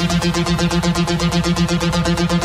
[0.00, 0.44] ディディ
[2.28, 2.39] デ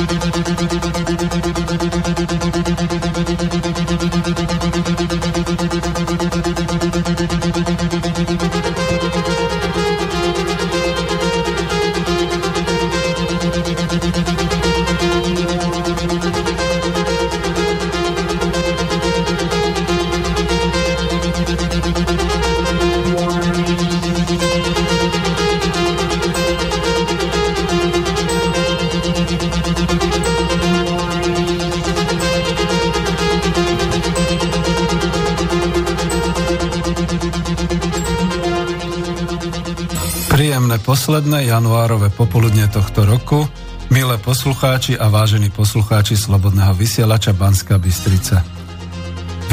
[41.06, 43.46] posledné januárové popoludne tohto roku,
[43.94, 48.42] milé poslucháči a vážení poslucháči Slobodného vysielača Banská Bystrica.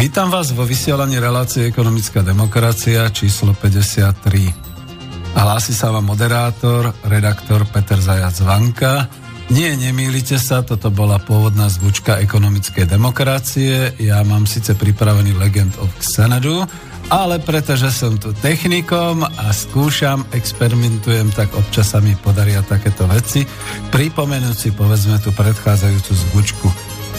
[0.01, 5.37] Vítam vás vo vysielaní relácie Ekonomická demokracia číslo 53.
[5.37, 9.13] A hlási sa vám moderátor, redaktor Peter Zajac Vanka.
[9.53, 13.93] Nie, nemýlite sa, toto bola pôvodná zvučka ekonomickej demokracie.
[14.01, 16.65] Ja mám síce pripravený Legend of Xanadu,
[17.13, 23.45] ale pretože som tu technikom a skúšam, experimentujem, tak občas sa mi podaria takéto veci.
[23.93, 26.67] Pripomenúť si povedzme tú predchádzajúcu zvučku.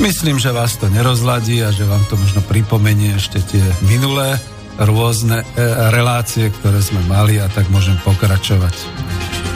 [0.01, 4.41] Myslím, že vás to nerozladí a že vám to možno pripomenie ešte tie minulé
[4.81, 5.45] rôzne e,
[5.93, 8.73] relácie, ktoré sme mali a tak môžem pokračovať.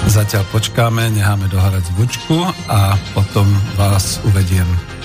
[0.05, 4.96] Zatiaľ počkáme, necháme dohrať zvučku a potom vás uvediem.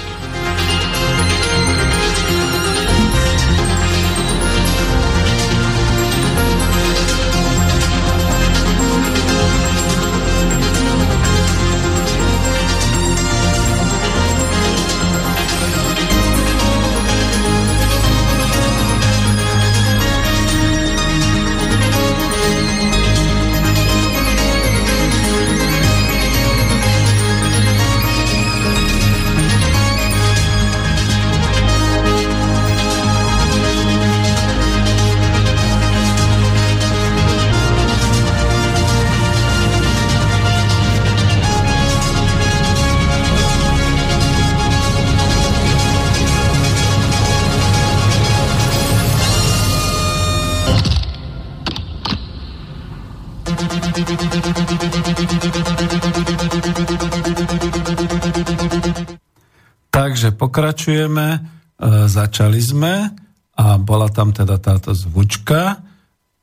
[60.52, 61.40] Pokračujeme, e,
[62.13, 63.08] začali sme
[63.57, 65.80] a bola tam teda táto zvučka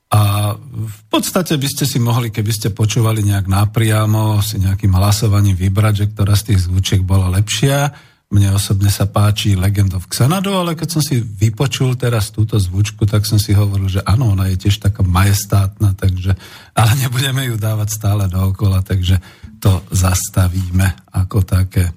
[0.10, 0.22] a
[0.58, 5.94] v podstate by ste si mohli, keby ste počúvali nejak napriamo, si nejakým hlasovaním vybrať,
[5.94, 7.94] že ktorá z tých zvučiek bola lepšia.
[8.34, 13.06] Mne osobne sa páči Legend of Xanadu, ale keď som si vypočul teraz túto zvučku,
[13.06, 16.34] tak som si hovoril, že áno, ona je tiež taká majestátna, takže,
[16.74, 19.22] ale nebudeme ju dávať stále dookola, takže
[19.62, 21.94] to zastavíme ako také.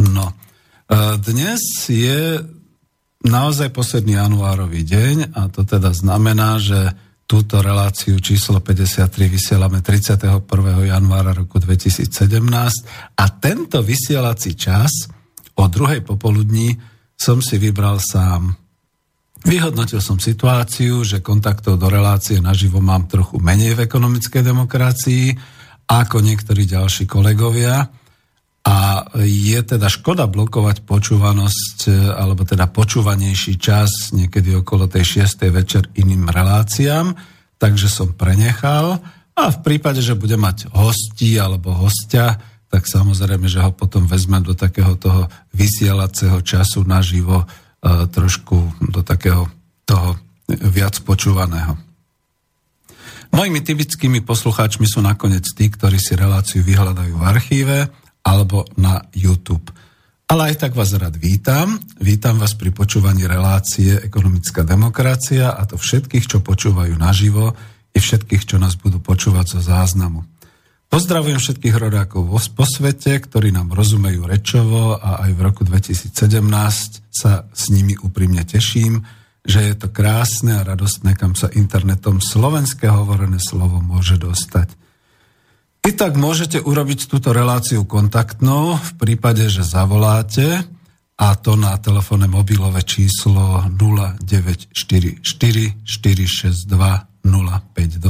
[0.00, 0.32] No,
[1.20, 2.44] dnes je
[3.24, 6.92] naozaj posledný januárový deň a to teda znamená, že
[7.24, 10.44] túto reláciu číslo 53 vysielame 31.
[10.84, 12.04] januára roku 2017
[13.16, 15.08] a tento vysielací čas
[15.56, 16.76] o druhej popoludní
[17.16, 18.52] som si vybral sám.
[19.44, 25.24] Vyhodnotil som situáciu, že kontaktov do relácie naživo mám trochu menej v ekonomickej demokracii
[25.88, 28.03] ako niektorí ďalší kolegovia
[28.64, 35.52] a je teda škoda blokovať počúvanosť, e, alebo teda počúvanejší čas niekedy okolo tej 6.
[35.52, 37.12] večer iným reláciám,
[37.60, 39.04] takže som prenechal
[39.36, 42.40] a v prípade, že bude mať hostí alebo hostia,
[42.72, 47.46] tak samozrejme, že ho potom vezmem do takého toho vysielacieho času naživo e,
[48.08, 49.44] trošku do takého
[49.84, 50.16] toho
[50.48, 51.76] viac počúvaného.
[53.34, 57.78] Mojimi typickými poslucháčmi sú nakoniec tí, ktorí si reláciu vyhľadajú v archíve,
[58.24, 59.68] alebo na YouTube.
[60.24, 61.76] Ale aj tak vás rád vítam.
[62.00, 67.52] Vítam vás pri počúvaní relácie Ekonomická demokracia a to všetkých, čo počúvajú naživo
[67.92, 70.24] i všetkých, čo nás budú počúvať zo záznamu.
[70.88, 72.24] Pozdravujem všetkých rodákov
[72.56, 76.14] po svete, ktorí nám rozumejú rečovo a aj v roku 2017
[77.12, 79.04] sa s nimi úprimne teším,
[79.44, 84.72] že je to krásne a radostné, kam sa internetom slovenské hovorené slovo môže dostať.
[85.84, 90.64] I tak môžete urobiť túto reláciu kontaktnou v prípade, že zavoláte
[91.20, 96.64] a to na telefónne mobilové číslo 0944 462
[97.20, 98.00] 052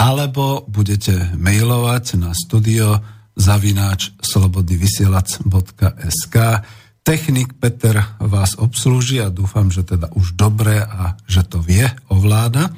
[0.00, 2.96] alebo budete mailovať na studio
[3.36, 6.36] zavináč slobodnyvysielac.sk
[7.00, 12.72] Technik Peter vás obslúži a dúfam, že teda už dobre a že to vie, ovláda.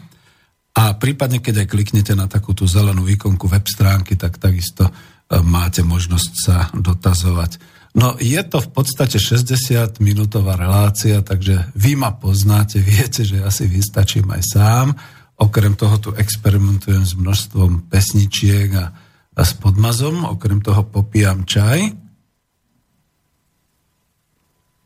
[0.72, 4.88] A prípadne, keď aj kliknete na takú tú zelenú ikonku web stránky, tak takisto
[5.40, 7.60] máte možnosť sa dotazovať.
[7.92, 13.68] No je to v podstate 60-minútová relácia, takže vy ma poznáte, viete, že ja si
[13.68, 14.86] vystačím aj sám.
[15.36, 18.86] Okrem toho tu experimentujem s množstvom pesničiek a,
[19.32, 22.00] a s podmazom, okrem toho popíjam čaj.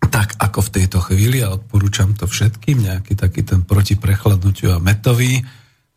[0.07, 5.45] Tak ako v tejto chvíli a odporúčam to všetkým, nejaký taký ten proti a metový,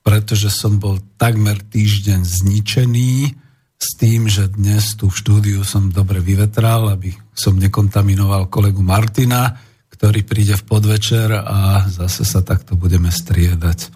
[0.10, 3.30] pretože som bol takmer týždeň zničený
[3.78, 9.54] s tým, že dnes tu v štúdiu som dobre vyvetral, aby som nekontaminoval kolegu Martina,
[9.94, 13.94] ktorý príde v podvečer a zase sa takto budeme striedať.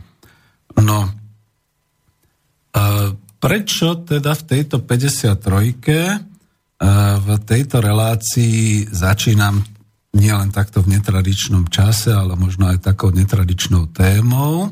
[0.77, 1.09] No,
[3.41, 5.33] prečo teda v tejto 53.
[7.25, 9.65] v tejto relácii začínam
[10.13, 14.69] nielen takto v netradičnom čase, ale možno aj takou netradičnou témou,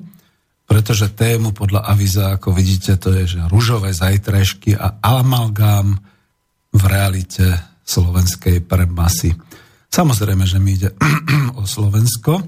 [0.71, 5.99] pretože tému podľa aviza, ako vidíte, to je, že ružové zajtrajšky a amalgám
[6.71, 9.35] v realite slovenskej pre masy.
[9.91, 10.95] Samozrejme, že mi ide
[11.59, 12.39] o Slovensko,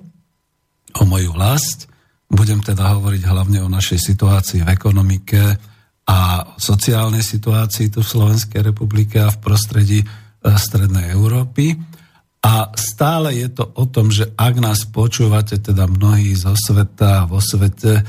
[0.95, 1.91] o moju vlast,
[2.31, 5.43] budem teda hovoriť hlavne o našej situácii v ekonomike
[6.07, 10.07] a o sociálnej situácii tu v Slovenskej republike a v prostredí e,
[10.47, 11.75] Strednej Európy.
[12.43, 17.39] A stále je to o tom, že ak nás počúvate, teda mnohí zo sveta, vo
[17.39, 18.03] svete, e,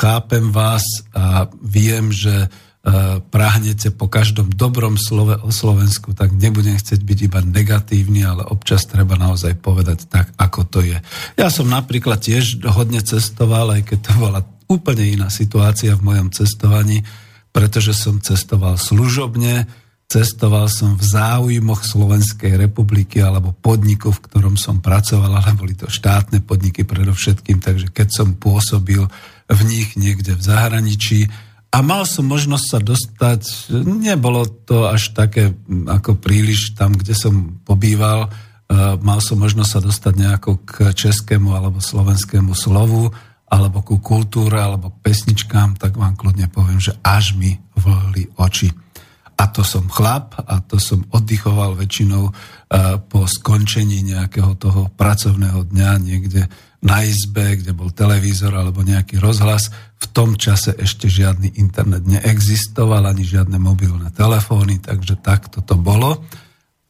[0.00, 2.48] chápem vás a viem, že
[2.86, 8.46] E, prahnete po každom dobrom slove o Slovensku, tak nebudem chcieť byť iba negatívny, ale
[8.46, 10.94] občas treba naozaj povedať tak, ako to je.
[11.34, 14.40] Ja som napríklad tiež hodne cestoval, aj keď to bola
[14.70, 17.02] úplne iná situácia v mojom cestovaní,
[17.50, 19.66] pretože som cestoval služobne,
[20.06, 25.90] cestoval som v záujmoch Slovenskej republiky alebo podniku, v ktorom som pracoval, ale boli to
[25.90, 29.02] štátne podniky predovšetkým, takže keď som pôsobil
[29.50, 31.20] v nich niekde v zahraničí,
[31.74, 33.40] a mal som možnosť sa dostať,
[33.84, 38.32] nebolo to až také ako príliš tam, kde som pobýval,
[38.70, 43.12] e, mal som možnosť sa dostať nejako k českému alebo slovenskému slovu,
[43.46, 48.72] alebo ku kultúre, alebo k pesničkám, tak vám kľudne poviem, že až mi vlhli oči.
[49.36, 52.32] A to som chlap a to som oddychoval väčšinou e,
[53.04, 56.48] po skončení nejakého toho pracovného dňa niekde
[56.80, 59.68] na izbe, kde bol televízor alebo nejaký rozhlas.
[60.00, 66.24] V tom čase ešte žiadny internet neexistoval, ani žiadne mobilné telefóny, takže takto to bolo.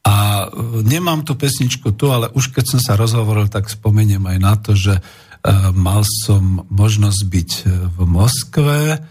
[0.07, 4.39] A e, nemám tú pesničku tu, ale už keď som sa rozhovoril, tak spomeniem aj
[4.39, 5.03] na to, že e,
[5.75, 7.51] mal som možnosť byť
[7.91, 9.03] v Moskve,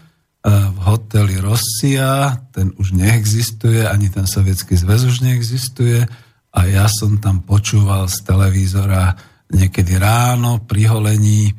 [0.46, 6.06] v hoteli Rosia, ten už neexistuje, ani ten sovietský zväz už neexistuje.
[6.54, 9.10] A ja som tam počúval z televízora
[9.50, 11.50] niekedy ráno pri holení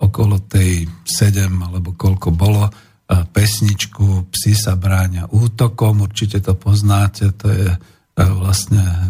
[0.00, 2.72] okolo tej 7 alebo koľko bolo e,
[3.28, 7.78] pesničku Psi sa bráňa útokom, určite to poznáte, to je e,
[8.16, 9.08] vlastne e,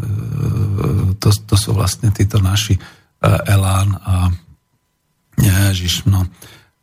[1.23, 2.75] to, to sú vlastne títo naši
[3.23, 4.32] Elán a
[5.37, 6.25] Ježiš, no.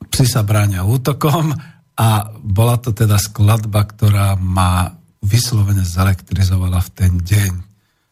[0.08, 1.50] Psi sa bráňa útokom
[1.98, 4.94] a bola to teda skladba, ktorá ma
[5.26, 7.54] vyslovene zelektrizovala v ten deň.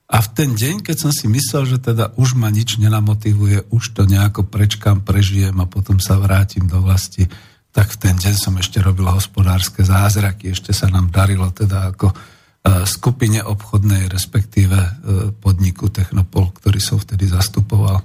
[0.05, 3.93] A v ten deň, keď som si myslel, že teda už ma nič nenamotivuje, už
[3.93, 7.29] to nejako prečkám, prežijem a potom sa vrátim do vlasti,
[7.73, 12.09] tak v ten deň som ešte robil hospodárske zázraky, ešte sa nám darilo teda ako
[12.09, 12.15] e,
[12.85, 14.91] skupine obchodnej, respektíve e,
[15.33, 18.01] podniku Technopol, ktorý som vtedy zastupoval.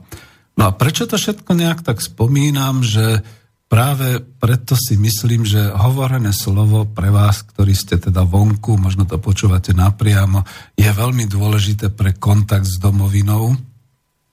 [0.57, 3.23] No a prečo to všetko nejak tak spomínam, že
[3.71, 9.23] práve preto si myslím, že hovorené slovo pre vás, ktorí ste teda vonku, možno to
[9.23, 10.43] počúvate napriamo,
[10.75, 13.55] je veľmi dôležité pre kontakt s domovinou,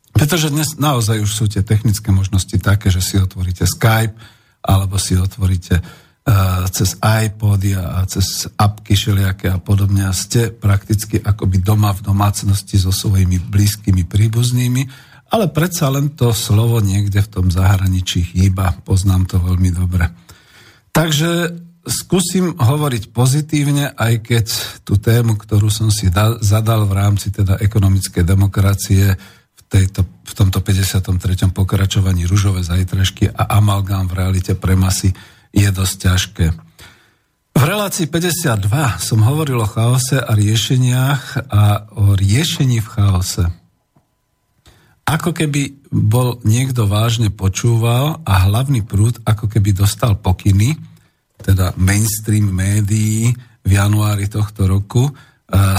[0.09, 4.17] pretože dnes naozaj už sú tie technické možnosti také, že si otvoríte Skype,
[4.65, 11.21] alebo si otvoríte uh, cez iPody a, cez apky všelijaké a podobne a ste prakticky
[11.21, 17.31] akoby doma v domácnosti so svojimi blízkymi príbuznými ale predsa len to slovo niekde v
[17.31, 20.07] tom zahraničí chýba, poznám to veľmi dobre.
[20.95, 21.51] Takže
[21.87, 24.45] skúsim hovoriť pozitívne, aj keď
[24.83, 29.15] tú tému, ktorú som si dal, zadal v rámci teda ekonomickej demokracie
[29.67, 31.51] tejto, v tomto 53.
[31.51, 35.11] pokračovaní ružové zajtražky a amalgám v realite pre masy
[35.51, 36.45] je dosť ťažké.
[37.57, 38.63] V relácii 52
[39.01, 43.43] som hovoril o chaose a riešeniach a o riešení v chaose
[45.07, 50.75] ako keby bol niekto vážne počúval a hlavný prúd ako keby dostal pokyny,
[51.39, 53.31] teda mainstream médií
[53.63, 55.07] v januári tohto roku,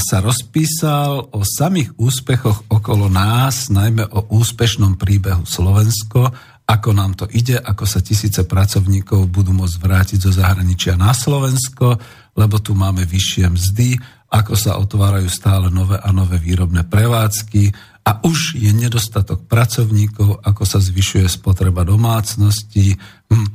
[0.00, 6.32] sa rozpísal o samých úspechoch okolo nás, najmä o úspešnom príbehu Slovensko,
[6.64, 12.00] ako nám to ide, ako sa tisíce pracovníkov budú môcť vrátiť zo zahraničia na Slovensko,
[12.32, 13.88] lebo tu máme vyššie mzdy,
[14.28, 20.64] ako sa otvárajú stále nové a nové výrobné prevádzky a už je nedostatok pracovníkov, ako
[20.64, 22.96] sa zvyšuje spotreba domácností.
[23.28, 23.48] Hm.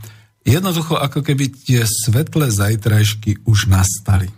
[0.46, 4.30] Jednoducho, ako keby tie svetlé zajtrajšky už nastali.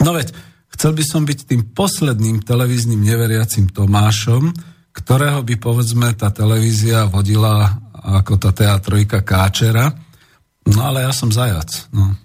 [0.00, 0.32] No veď,
[0.72, 4.56] chcel by som byť tým posledným televíznym neveriacim Tomášom,
[4.96, 9.92] ktorého by povedzme tá televízia vodila ako tá teatrojka Káčera,
[10.72, 11.92] no ale ja som zajac.
[11.92, 12.16] No.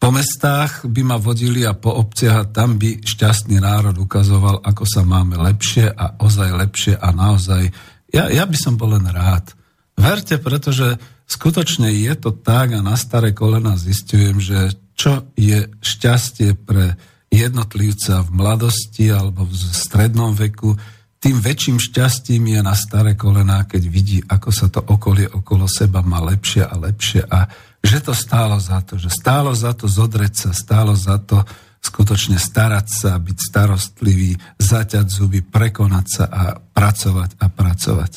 [0.00, 4.88] Po mestách by ma vodili a po obciach a tam by šťastný národ ukazoval, ako
[4.88, 7.68] sa máme lepšie a ozaj lepšie a naozaj.
[8.08, 9.52] Ja, ja by som bol len rád.
[10.00, 10.96] Verte, pretože
[11.28, 16.96] skutočne je to tak a na staré kolena zistujem, že čo je šťastie pre
[17.28, 20.80] jednotlivca v mladosti alebo v strednom veku,
[21.20, 26.00] tým väčším šťastím je na staré kolená, keď vidí, ako sa to okolie okolo seba
[26.00, 27.44] má lepšie a lepšie a
[27.80, 31.40] že to stálo za to, že stálo za to zodreť sa, stálo za to
[31.80, 38.12] skutočne starať sa, byť starostlivý, zaťať zuby, prekonať sa a pracovať a pracovať.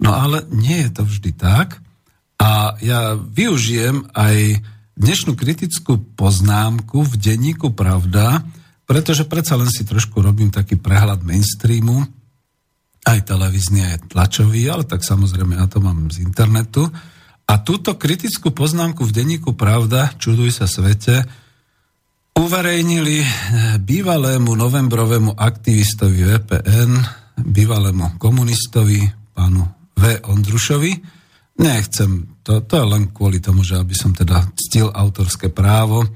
[0.00, 1.80] No ale nie je to vždy tak
[2.40, 4.60] a ja využijem aj
[4.96, 8.44] dnešnú kritickú poznámku v denníku Pravda,
[8.84, 12.04] pretože predsa len si trošku robím taký prehľad mainstreamu,
[13.00, 16.84] aj televízny, aj tlačový, ale tak samozrejme ja to mám z internetu.
[17.50, 21.26] A túto kritickú poznámku v denníku Pravda, čuduj sa svete,
[22.38, 23.26] uverejnili
[23.82, 26.94] bývalému novembrovému aktivistovi VPN,
[27.42, 29.02] bývalému komunistovi,
[29.34, 29.66] pánu
[29.98, 30.22] V.
[30.30, 30.94] Ondrušovi.
[31.58, 36.06] Nechcem, to, to je len kvôli tomu, že aby som teda ctil autorské právo,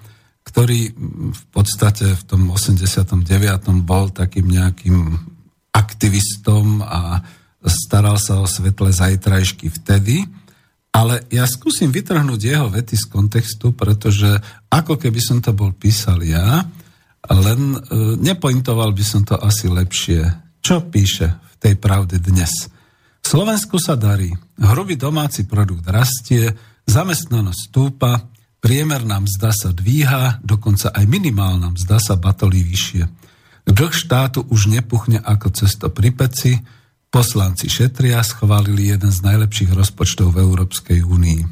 [0.47, 0.95] ktorý
[1.35, 3.11] v podstate v tom 89.
[3.83, 5.03] bol takým nejakým
[5.75, 7.27] aktivistom a
[7.67, 10.44] staral sa o svetle zajtrajšky vtedy,
[10.95, 14.31] ale ja skúsim vytrhnúť jeho vety z kontextu, pretože
[14.71, 16.63] ako keby som to bol písal ja,
[17.27, 17.79] len e,
[18.23, 20.23] nepointoval by som to asi lepšie.
[20.63, 22.71] Čo píše v tej pravde dnes?
[23.25, 26.55] V Slovensku sa darí, hrubý domáci produkt rastie,
[26.87, 28.31] zamestnanosť stúpa,
[28.63, 33.05] priemerná mzda sa dvíha, dokonca aj minimálna mzda sa batolí vyššie.
[33.65, 36.61] Dlh štátu už nepuchne ako cesto pri peci,
[37.15, 41.47] Poslanci šetria schválili jeden z najlepších rozpočtov v Európskej únii.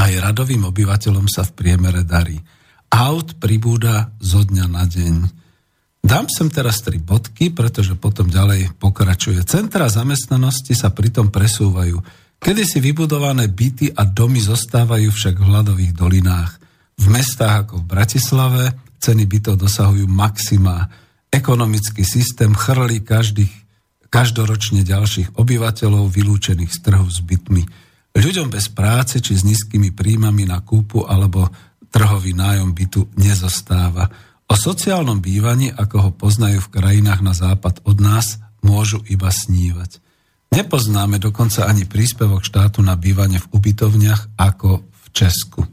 [0.00, 2.40] Aj radovým obyvateľom sa v priemere darí.
[2.88, 5.14] Aut pribúda zo dňa na deň.
[6.00, 9.44] Dám sem teraz tri bodky, pretože potom ďalej pokračuje.
[9.44, 12.00] Centra zamestnanosti sa pritom presúvajú.
[12.40, 16.56] Kedy si vybudované byty a domy zostávajú však v hladových dolinách.
[16.96, 18.64] V mestách ako v Bratislave
[19.04, 20.88] ceny bytov dosahujú maxima.
[21.28, 23.65] Ekonomický systém chrlí každých
[24.08, 27.62] každoročne ďalších obyvateľov vylúčených z trhu s bytmi.
[28.16, 31.52] Ľuďom bez práce či s nízkymi príjmami na kúpu alebo
[31.92, 34.08] trhový nájom bytu nezostáva.
[34.46, 40.00] O sociálnom bývaní, ako ho poznajú v krajinách na západ od nás, môžu iba snívať.
[40.54, 45.66] Nepoznáme dokonca ani príspevok štátu na bývanie v ubytovniach ako v Česku.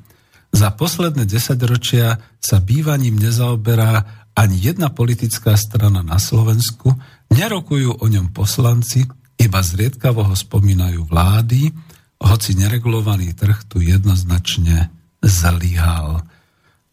[0.54, 6.98] Za posledné desaťročia sa bývaním nezaoberá ani jedna politická strana na Slovensku,
[7.32, 9.06] nerokujú o ňom poslanci,
[9.39, 11.72] iba zriedkavo ho spomínajú vlády,
[12.24, 14.88] hoci neregulovaný trh tu jednoznačne
[15.20, 16.24] zlyhal.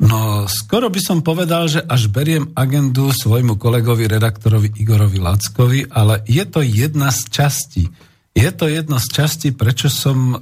[0.01, 6.25] No, skoro by som povedal, že až beriem agendu svojmu kolegovi, redaktorovi Igorovi Lackovi, ale
[6.25, 7.85] je to jedna z častí.
[8.33, 10.37] Je to jedna z častí, prečo som e,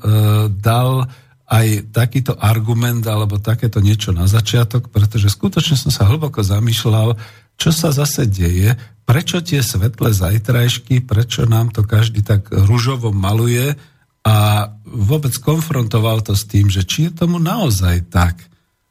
[0.63, 1.11] dal
[1.49, 7.19] aj takýto argument alebo takéto niečo na začiatok, pretože skutočne som sa hlboko zamýšľal,
[7.59, 13.75] čo sa zase deje, prečo tie svetlé zajtrajšky, prečo nám to každý tak ružovo maluje
[14.23, 18.39] a vôbec konfrontoval to s tým, že či je tomu naozaj tak,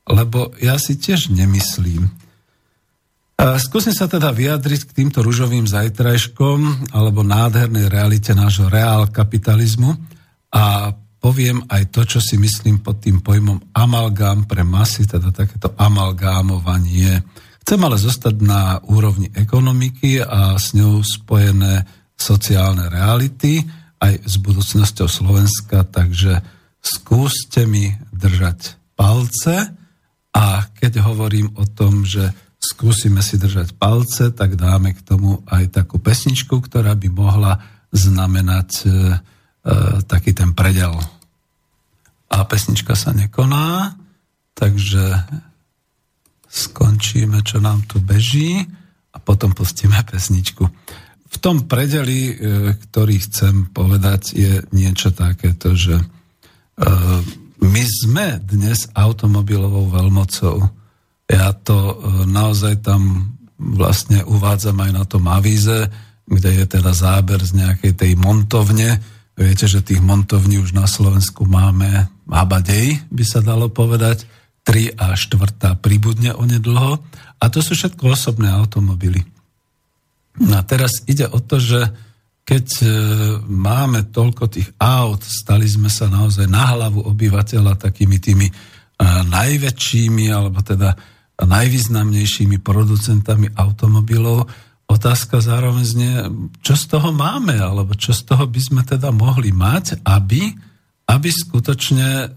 [0.04, 2.10] lebo ja si tiež nemyslím.
[3.38, 9.94] A skúsim sa teda vyjadriť k týmto ružovým zajtrajškom alebo nádhernej realite nášho reál kapitalizmu
[10.50, 10.90] a
[11.22, 17.22] poviem aj to, čo si myslím pod tým pojmom amalgám pre masy, teda takéto amalgámovanie.
[17.68, 21.84] Chcem ale zostať na úrovni ekonomiky a s ňou spojené
[22.16, 23.60] sociálne reality
[24.00, 26.40] aj s budúcnosťou Slovenska, takže
[26.80, 29.68] skúste mi držať palce.
[30.32, 35.84] A keď hovorím o tom, že skúsime si držať palce, tak dáme k tomu aj
[35.84, 37.60] takú pesničku, ktorá by mohla
[37.92, 38.94] znamenať e, e
[40.08, 40.96] taký ten predel.
[42.32, 43.92] A pesnička sa nekoná,
[44.56, 45.20] takže
[46.48, 48.64] skončíme, čo nám tu beží
[49.14, 50.64] a potom pustíme pesničku.
[51.28, 52.34] V tom predeli, e,
[52.74, 56.06] ktorý chcem povedať, je niečo takéto, že e,
[57.62, 60.62] my sme dnes automobilovou veľmocou.
[61.28, 65.90] Ja to naozaj tam vlastne uvádzam aj na tom avíze,
[66.30, 69.02] kde je teda záber z nejakej tej montovne.
[69.34, 74.30] Viete, že tých montovní už na Slovensku máme abadej, by sa dalo povedať.
[74.68, 77.00] 3 a 4 pribudne onedlho.
[77.40, 79.24] A to sú všetko osobné automobily.
[80.44, 81.88] No a teraz ide o to, že
[82.48, 82.88] keď e,
[83.44, 88.54] máme toľko tých aut, stali sme sa naozaj na hlavu obyvateľa takými tými e,
[89.28, 90.96] najväčšími, alebo teda
[91.44, 94.48] najvýznamnejšími producentami automobilov,
[94.88, 96.14] otázka zároveň znie,
[96.64, 100.48] čo z toho máme, alebo čo z toho by sme teda mohli mať, aby,
[101.12, 102.28] aby skutočne e,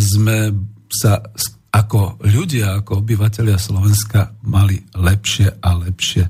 [0.00, 0.56] sme
[0.88, 1.20] sa
[1.70, 6.24] ako ľudia, ako obyvateľia Slovenska mali lepšie a lepšie.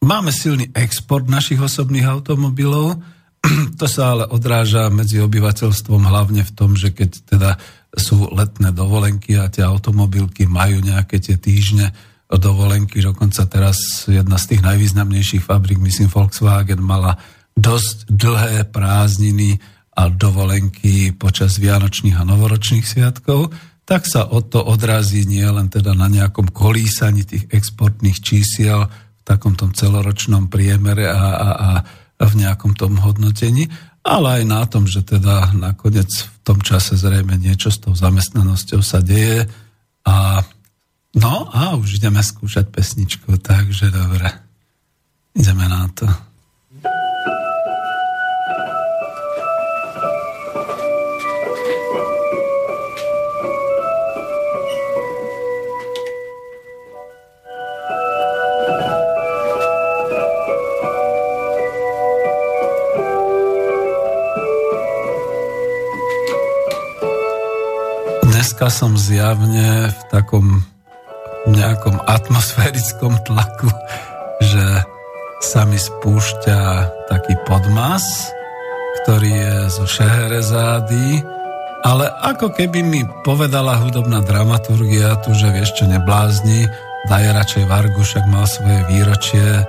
[0.00, 2.96] Máme silný export našich osobných automobilov,
[3.80, 7.50] to sa ale odráža medzi obyvateľstvom hlavne v tom, že keď teda
[7.92, 11.92] sú letné dovolenky a tie automobilky majú nejaké tie týždne
[12.30, 17.18] dovolenky, dokonca teraz jedna z tých najvýznamnejších fabrik, myslím Volkswagen, mala
[17.58, 19.58] dosť dlhé prázdniny
[20.00, 23.52] a dovolenky počas Vianočných a Novoročných sviatkov,
[23.84, 29.22] tak sa o to odrazí nie len teda na nejakom kolísaní tých exportných čísiel v
[29.28, 31.48] takom tom celoročnom priemere a, a,
[32.16, 33.68] a v nejakom tom hodnotení,
[34.00, 38.80] ale aj na tom, že teda nakoniec v tom čase zrejme niečo s tou zamestnanosťou
[38.80, 39.44] sa deje
[40.08, 40.40] a
[41.20, 44.32] no a už ideme skúšať pesničku, takže dobre,
[45.36, 46.08] ideme na to.
[68.50, 70.66] Dneska som zjavne v takom
[71.46, 73.70] nejakom atmosférickom tlaku,
[74.42, 74.82] že
[75.38, 76.58] sa mi spúšťa
[77.06, 78.02] taký podmas,
[78.98, 81.22] ktorý je zo Šeherezády,
[81.86, 86.66] ale ako keby mi povedala hudobná dramaturgia tu, že vieš čo neblázni,
[87.06, 89.62] daj radšej Vargu, však mal svoje výročie,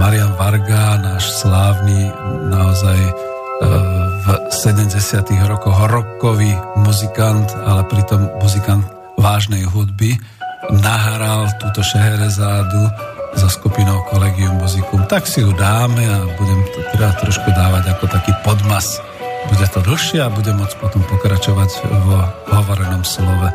[0.00, 2.08] Marian Varga, náš slávny
[2.48, 2.96] naozaj
[4.22, 4.94] v 70.
[5.50, 8.86] rokoch rokový muzikant, ale pritom muzikant
[9.18, 10.14] vážnej hudby,
[10.70, 12.86] nahral túto Šeherezádu
[13.34, 15.02] so skupinou Collegium Musicum.
[15.10, 19.02] Tak si ju dáme a budem to teda trošku dávať ako taký podmas.
[19.50, 21.70] Bude to dlhšie a budem môcť potom pokračovať
[22.06, 22.22] vo
[22.54, 23.50] hovorenom slove.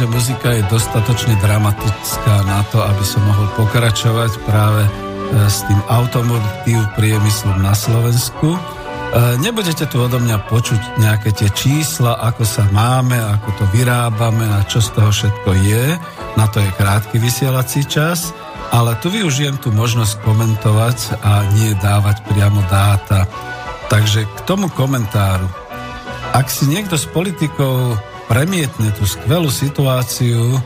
[0.00, 4.90] Že muzika je dostatočne dramatická na to, aby som mohol pokračovať práve e,
[5.44, 8.56] s tým automotív priemyslom na Slovensku.
[8.56, 8.60] E,
[9.44, 14.64] nebudete tu odo mňa počuť nejaké tie čísla, ako sa máme, ako to vyrábame a
[14.64, 15.84] čo z toho všetko je.
[16.40, 18.32] Na to je krátky vysielací čas,
[18.72, 23.28] ale tu využijem tú možnosť komentovať a nie dávať priamo dáta.
[23.92, 25.44] Takže k tomu komentáru.
[26.32, 30.60] Ak si niekto z politikov premietne tú skvelú situáciu e,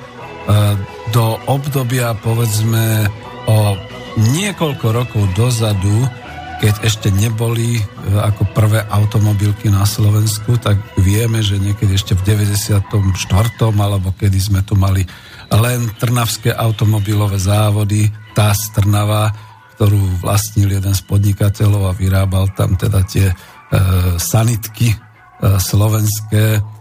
[1.16, 3.08] do obdobia povedzme
[3.48, 3.72] o
[4.20, 6.04] niekoľko rokov dozadu,
[6.60, 7.82] keď ešte neboli e,
[8.20, 12.84] ako prvé automobilky na Slovensku, tak vieme, že niekedy ešte v 94.
[13.72, 15.00] alebo kedy sme tu mali
[15.48, 19.32] len Trnavské automobilové závody, tá Trnava,
[19.74, 23.34] ktorú vlastnil jeden z podnikateľov a vyrábal tam teda tie e,
[24.20, 24.96] sanitky e,
[25.56, 26.73] slovenské,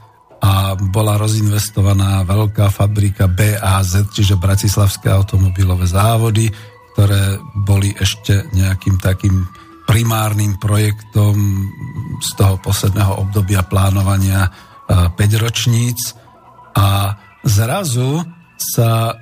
[0.43, 6.51] a bola rozinvestovaná veľká fabrika BAZ, čiže Bratislavské automobilové závody,
[6.93, 9.47] ktoré boli ešte nejakým takým
[9.87, 11.35] primárnym projektom
[12.19, 14.51] z toho posledného obdobia plánovania
[14.87, 16.11] 5 ročníc.
[16.75, 17.15] A
[17.47, 18.23] zrazu
[18.59, 19.13] sa e,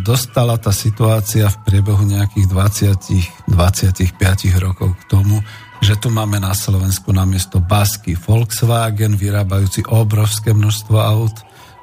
[0.00, 5.36] dostala tá situácia v priebehu nejakých 20, 25 rokov k tomu,
[5.78, 11.36] že tu máme na Slovensku namiesto Basky Volkswagen, vyrábajúci obrovské množstvo aut.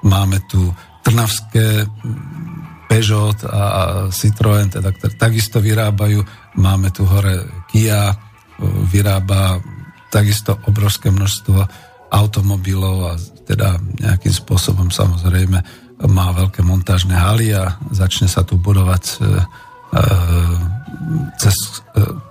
[0.03, 0.71] Máme tu
[1.05, 1.85] Trnavské
[2.85, 3.61] Peugeot a
[4.11, 6.21] Citroën, teda, ktoré takisto vyrábajú.
[6.59, 8.15] Máme tu hore Kia, e,
[8.89, 9.59] vyrába
[10.11, 11.59] takisto obrovské množstvo
[12.13, 13.13] automobilov a
[13.45, 15.59] teda nejakým spôsobom samozrejme
[16.07, 19.23] má veľké montážne haly a začne sa tu budovať e, e,
[21.39, 21.83] cez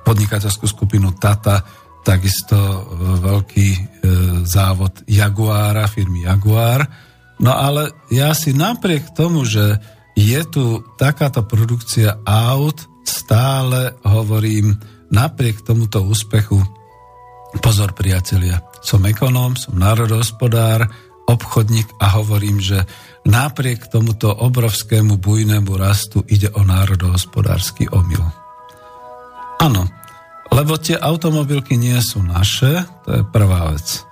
[0.05, 1.65] podnikateľskú skupinu Tata
[2.05, 2.57] takisto
[3.25, 3.69] veľký
[4.45, 6.85] závod Jaguára, firmy Jaguar.
[7.41, 9.81] No ale ja si napriek tomu, že
[10.15, 14.77] je tu takáto produkcia aut, stále hovorím,
[15.11, 16.61] napriek tomuto úspechu,
[17.59, 20.87] pozor priatelia, som ekonóm, som národohospodár,
[21.25, 22.85] obchodník a hovorím, že
[23.25, 28.44] napriek tomuto obrovskému bujnému rastu ide o národohospodársky omyl.
[29.65, 29.89] Áno,
[30.53, 34.05] lebo tie automobilky nie sú naše, to je prvá vec.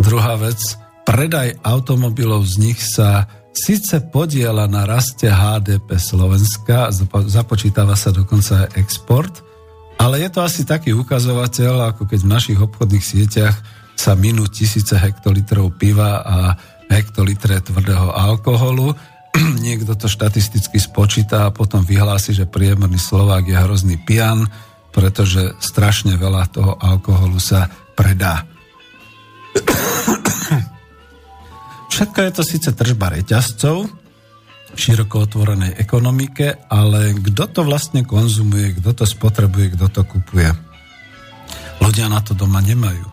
[0.00, 0.56] Druhá vec,
[1.04, 6.88] predaj automobilov z nich sa síce podiela na raste HDP Slovenska,
[7.28, 9.44] započítava sa dokonca aj export,
[10.00, 13.56] ale je to asi taký ukazovateľ, ako keď v našich obchodných sieťach
[14.00, 16.36] sa minú tisíce hektolitrov piva a
[16.88, 18.96] hektolitre tvrdého alkoholu.
[19.68, 24.48] Niekto to štatisticky spočíta a potom vyhlási, že priemerný Slovák je hrozný pian,
[24.94, 27.66] pretože strašne veľa toho alkoholu sa
[27.98, 28.46] predá.
[31.90, 33.86] Všetko je to síce tržba reťazcov
[34.74, 40.50] široko otvorenej ekonomike, ale kto to vlastne konzumuje, kto to spotrebuje, kto to kupuje.
[41.78, 43.06] Ľudia na to doma nemajú.
[43.06, 43.12] E,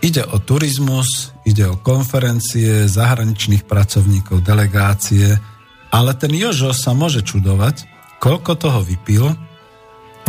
[0.00, 5.36] ide o turizmus, ide o konferencie, zahraničných pracovníkov, delegácie,
[5.92, 7.84] ale ten Jožo sa môže čudovať,
[8.24, 9.36] koľko toho vypil,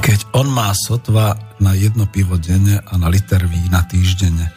[0.05, 4.53] keď on má sotva na jedno pivo denne a na liter vína týždenne.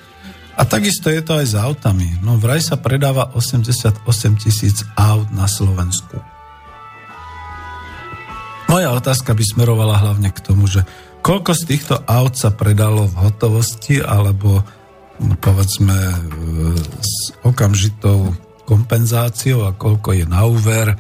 [0.61, 2.21] A takisto je to aj s autami.
[2.21, 4.05] No vraj sa predáva 88
[4.37, 6.21] tisíc aut na Slovensku.
[8.69, 10.85] Moja otázka by smerovala hlavne k tomu, že
[11.25, 14.61] koľko z týchto aut sa predalo v hotovosti alebo
[15.17, 16.17] no, povedzme e,
[17.01, 18.37] s okamžitou
[18.69, 20.93] kompenzáciou a koľko je na úver,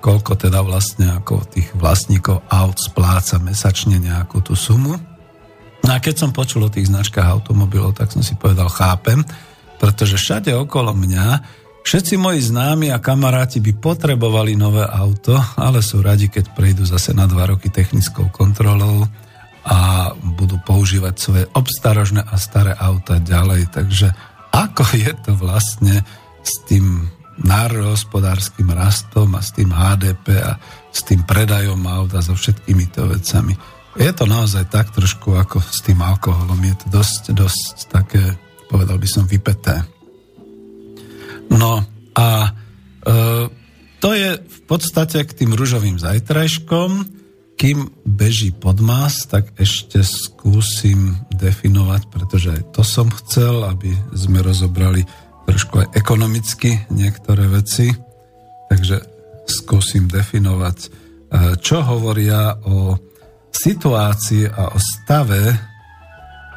[0.00, 4.96] koľko teda vlastne ako tých vlastníkov aut spláca mesačne nejakú tú sumu.
[5.80, 9.24] No a keď som počul o tých značkách automobilov, tak som si povedal, chápem,
[9.80, 11.26] pretože všade okolo mňa
[11.84, 17.16] všetci moji známi a kamaráti by potrebovali nové auto, ale sú radi, keď prejdú zase
[17.16, 19.08] na dva roky technickou kontrolou
[19.64, 23.72] a budú používať svoje obstarožné a staré auta ďalej.
[23.72, 24.12] Takže
[24.52, 26.04] ako je to vlastne
[26.40, 27.08] s tým
[27.40, 30.60] národohospodárským rastom a s tým HDP a
[30.92, 33.56] s tým predajom auta so všetkými to vecami
[33.98, 36.62] je to naozaj tak trošku ako s tým alkoholom.
[36.62, 38.22] Je to dosť, dosť také,
[38.70, 39.82] povedal by som, vypeté.
[41.50, 41.82] No
[42.14, 42.50] a e,
[43.98, 47.18] to je v podstate k tým ružovým zajtrajškom.
[47.58, 55.04] Kým beží podmas, tak ešte skúsim definovať, pretože aj to som chcel, aby sme rozobrali
[55.50, 57.90] trošku aj ekonomicky niektoré veci.
[58.70, 59.02] Takže
[59.50, 60.88] skúsim definovať, e,
[61.58, 62.94] čo hovoria o
[63.50, 65.42] situácii a o stave,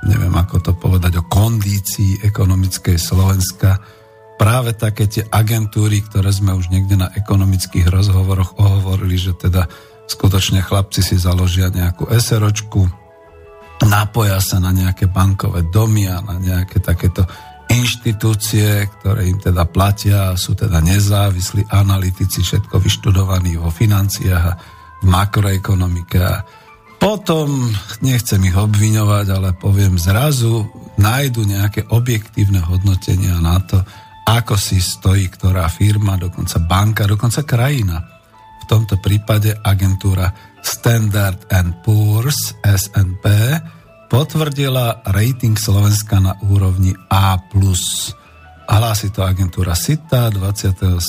[0.06, 3.82] neviem ako to povedať, o kondícii ekonomickej Slovenska,
[4.38, 9.66] práve také tie agentúry, ktoré sme už niekde na ekonomických rozhovoroch ohovorili, že teda
[10.06, 12.86] skutočne chlapci si založia nejakú SROčku,
[13.90, 17.26] napoja sa na nejaké bankové domy a na nejaké takéto
[17.74, 24.58] inštitúcie, ktoré im teda platia, sú teda nezávislí analytici, všetko vyštudovaní vo financiách a
[25.02, 26.46] v makroekonomike a
[27.04, 27.68] potom,
[28.00, 30.64] nechcem ich obviňovať, ale poviem zrazu,
[30.96, 33.84] nájdu nejaké objektívne hodnotenia na to,
[34.24, 38.00] ako si stojí ktorá firma, dokonca banka, dokonca krajina.
[38.64, 40.32] V tomto prípade agentúra
[40.64, 41.52] Standard
[41.84, 43.28] Poor's SNP
[44.14, 47.42] potvrdila rating Slovenska na úrovni A+.
[48.70, 51.02] Hlási to agentúra SITA 27.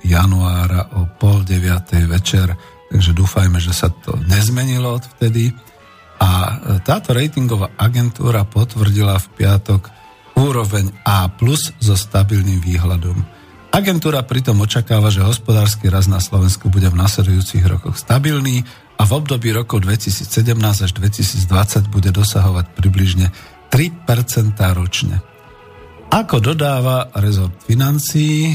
[0.00, 1.92] januára o pol 9.
[2.08, 2.56] večer
[2.88, 5.52] takže dúfajme, že sa to nezmenilo odvtedy.
[6.20, 6.52] A e,
[6.84, 9.92] táto ratingová agentúra potvrdila v piatok
[10.36, 11.28] úroveň A+,
[11.80, 13.16] so stabilným výhľadom.
[13.72, 18.64] Agentúra pritom očakáva, že hospodársky rast na Slovensku bude v nasledujúcich rokoch stabilný
[19.02, 23.34] a v období rokov 2017 až 2020 bude dosahovať približne
[23.74, 25.18] 3% ročne.
[26.14, 28.54] Ako dodáva rezort financií,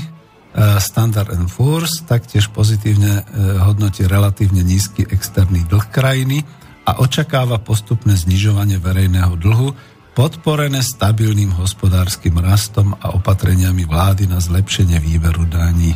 [0.57, 3.21] E, Standard Poor's taktiež pozitívne
[3.61, 6.41] hodnotí relatívne nízky externý dlh krajiny
[6.89, 9.69] a očakáva postupné znižovanie verejného dlhu,
[10.17, 15.93] podporené stabilným hospodárskym rastom a opatreniami vlády na zlepšenie výberu daní.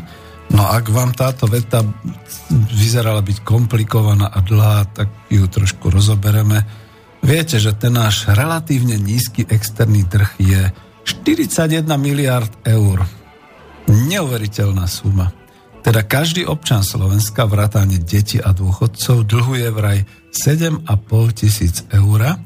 [0.51, 1.81] No ak vám táto veta
[2.75, 6.67] vyzerala byť komplikovaná a dlhá, tak ju trošku rozobereme.
[7.23, 10.61] Viete, že ten náš relatívne nízky externý trh je
[11.07, 13.05] 41 miliard eur.
[13.87, 15.31] Neuveriteľná suma.
[15.81, 20.85] Teda každý občan Slovenska, vrátane deti a dôchodcov, dlhuje vraj 7,5
[21.33, 22.37] tisíc eur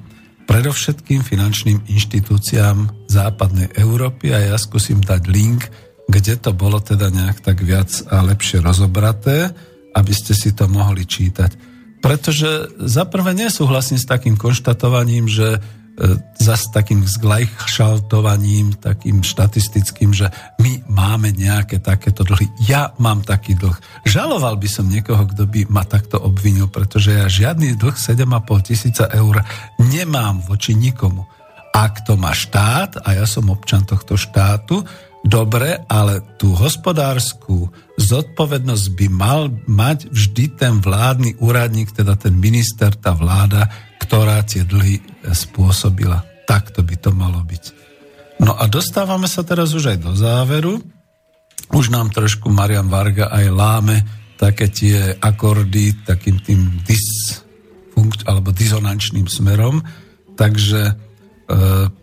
[0.46, 5.68] predovšetkým finančným inštitúciám západnej Európy a ja skúsim dať link,
[6.06, 9.54] kde to bolo teda nejak tak viac a lepšie rozobraté,
[9.96, 11.52] aby ste si to mohli čítať.
[12.04, 15.58] Pretože zaprvé nesúhlasím s takým konštatovaním, že
[15.96, 20.28] E, za takým zglajšaltovaním, takým štatistickým, že
[20.60, 22.52] my máme nejaké takéto dlhy.
[22.68, 24.04] Ja mám taký dlh.
[24.04, 28.28] Žaloval by som niekoho, kto by ma takto obvinil, pretože ja žiadny dlh 7,5
[28.68, 29.40] tisíca eur
[29.80, 31.24] nemám voči nikomu.
[31.72, 34.84] Ak to má štát, a ja som občan tohto štátu,
[35.26, 42.94] dobre, ale tú hospodárskú zodpovednosť by mal mať vždy ten vládny úradník, teda ten minister,
[42.94, 45.02] tá vláda, ktorá tie dlhy
[45.34, 46.22] spôsobila.
[46.46, 47.64] Takto by to malo byť.
[48.38, 50.78] No a dostávame sa teraz už aj do záveru.
[51.74, 53.98] Už nám trošku Marian Varga aj láme
[54.36, 59.82] také tie akordy takým tým dysfunkt, alebo disonančným smerom.
[60.36, 60.94] Takže e,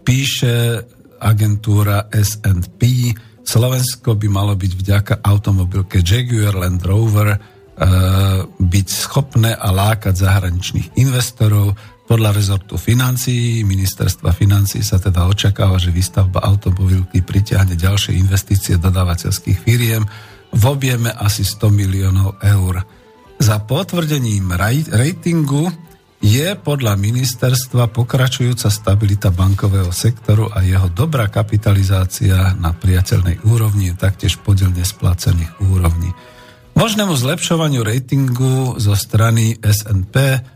[0.03, 0.83] píše
[1.23, 7.39] agentúra S&P, Slovensko by malo byť vďaka automobilke Jaguar Land Rover e,
[8.47, 11.75] byť schopné a lákať zahraničných investorov.
[12.07, 19.59] Podľa rezortu financií, ministerstva financií sa teda očakáva, že výstavba automobilky pritiahne ďalšie investície dodávateľských
[19.59, 20.05] firiem
[20.53, 22.85] v objeme asi 100 miliónov eur.
[23.41, 25.67] Za potvrdením ratingu
[26.23, 34.39] je podľa ministerstva pokračujúca stabilita bankového sektoru a jeho dobrá kapitalizácia na priateľnej úrovni taktiež
[34.39, 36.15] podiel nesplácených úrovní.
[36.73, 40.15] Možnému zlepšovaniu ratingu zo strany SNP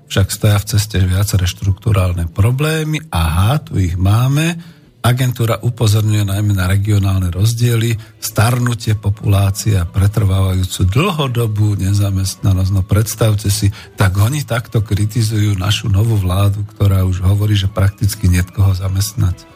[0.08, 3.02] však stoja v ceste viaceré štruktúrálne problémy.
[3.12, 4.75] Aha, tu ich máme.
[5.06, 12.70] Agentúra upozorňuje najmä na regionálne rozdiely, starnutie populácie a pretrvávajúcu dlhodobú nezamestnanosť.
[12.74, 18.26] No predstavte si, tak oni takto kritizujú našu novú vládu, ktorá už hovorí, že prakticky
[18.26, 19.46] nie koho zamestnať.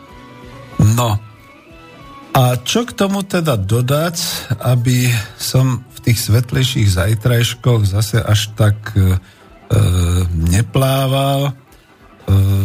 [0.94, 1.18] No,
[2.30, 4.16] a čo k tomu teda dodať,
[4.62, 9.06] aby som v tých svetlejších zajtrajškoch zase až tak e, e,
[10.30, 11.58] neplával.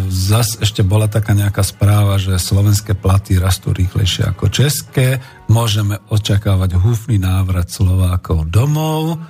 [0.10, 5.22] Zas ešte bola taká nejaká správa, že slovenské platy rastú rýchlejšie ako české.
[5.50, 9.22] Môžeme očakávať húfný návrat Slovákov domov.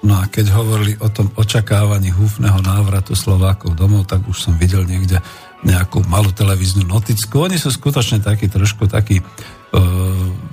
[0.00, 4.88] No a keď hovorili o tom očakávaní húfneho návratu Slovákov domov, tak už som videl
[4.88, 5.20] niekde
[5.60, 7.44] nejakú malú televíznu noticku.
[7.44, 9.24] Oni sú skutočne takí trošku taký, e,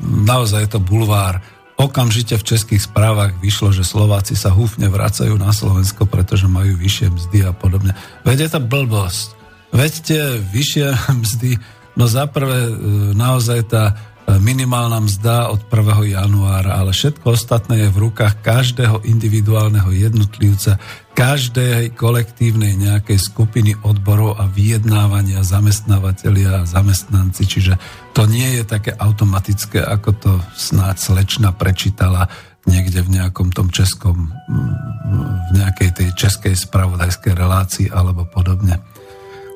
[0.04, 1.40] naozaj je to bulvár
[1.88, 7.08] Okamžite v českých správach vyšlo, že Slováci sa húfne vracajú na Slovensko, pretože majú vyššie
[7.16, 7.96] mzdy a podobne.
[8.28, 9.28] Veď je to blbosť.
[9.72, 10.22] Veď tie
[10.52, 10.88] vyššie
[11.24, 11.52] mzdy,
[11.96, 12.74] no zaprvé e,
[13.16, 13.96] naozaj tá
[14.28, 16.20] minimálna mzda od 1.
[16.20, 20.76] januára, ale všetko ostatné je v rukách každého individuálneho jednotlivca,
[21.18, 27.42] každej kolektívnej nejakej skupiny odborov a vyjednávania zamestnávateľia a zamestnanci.
[27.50, 27.74] Čiže
[28.14, 32.30] to nie je také automatické, ako to snáď slečna prečítala
[32.70, 38.78] niekde v nejakom tom českom, v nejakej tej českej spravodajskej relácii alebo podobne.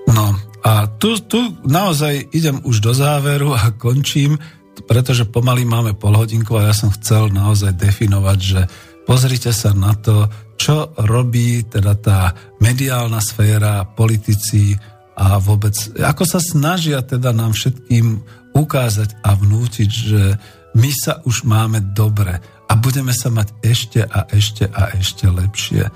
[0.09, 0.33] No
[0.65, 4.41] a tu, tu naozaj idem už do záveru a končím
[4.81, 8.61] pretože pomaly máme pol hodinku a ja som chcel naozaj definovať, že
[9.05, 10.25] pozrite sa na to,
[10.61, 12.19] čo robí teda tá
[12.61, 14.77] mediálna sféra, politici
[15.17, 18.21] a vôbec, ako sa snažia teda nám všetkým
[18.53, 20.37] ukázať a vnútiť, že
[20.77, 22.37] my sa už máme dobre
[22.69, 25.83] a budeme sa mať ešte a ešte a ešte lepšie.
[25.83, 25.91] E,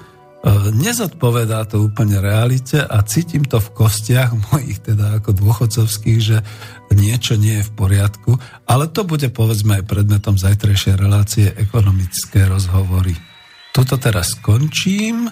[0.73, 6.41] nezodpovedá to úplne realite a cítim to v kostiach mojich teda ako dôchodcovských, že
[6.89, 8.32] niečo nie je v poriadku,
[8.65, 13.34] ale to bude povedzme aj predmetom zajtrajšej relácie ekonomické rozhovory.
[13.75, 15.27] Tuto teraz skončím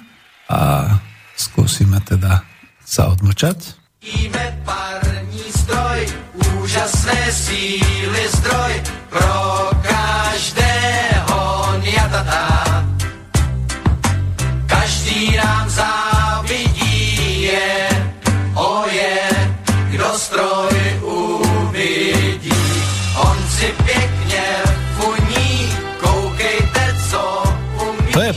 [0.51, 0.91] a
[1.31, 2.43] skúsime teda
[2.83, 3.79] sa odmlčať.
[4.67, 5.99] parní stroj,
[6.59, 8.73] úžasné síly zdroj
[9.07, 9.72] pro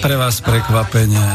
[0.01, 1.29] pre vás prekvapenie.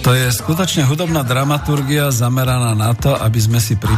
[0.00, 3.92] To je skutočne hudobná dramaturgia zameraná na to, aby sme si pre,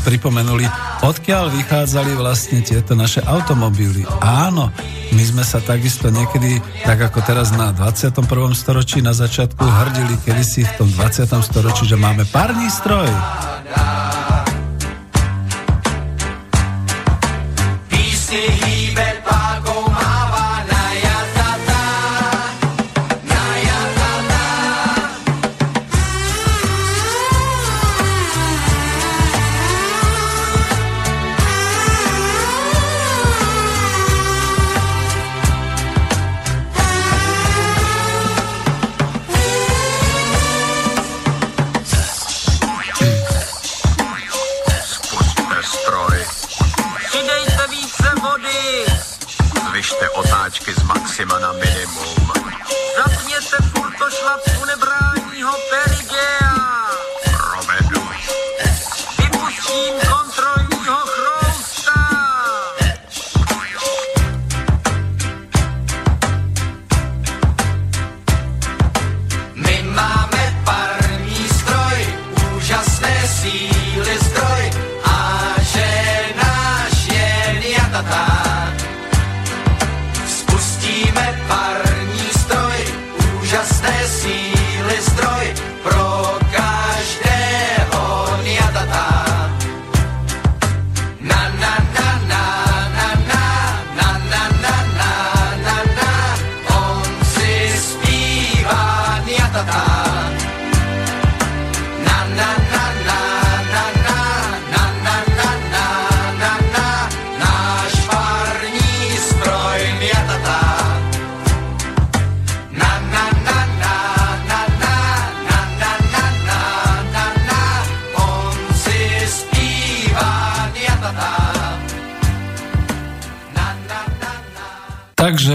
[0.00, 0.64] pripomenuli,
[1.04, 4.08] odkiaľ vychádzali vlastne tieto naše automobily.
[4.24, 4.72] Áno,
[5.12, 6.56] my sme sa takisto niekedy,
[6.88, 8.24] tak ako teraz na 21.
[8.56, 11.28] storočí, na začiatku hrdili kedysi v tom 20.
[11.44, 13.12] storočí, že máme párny stroj.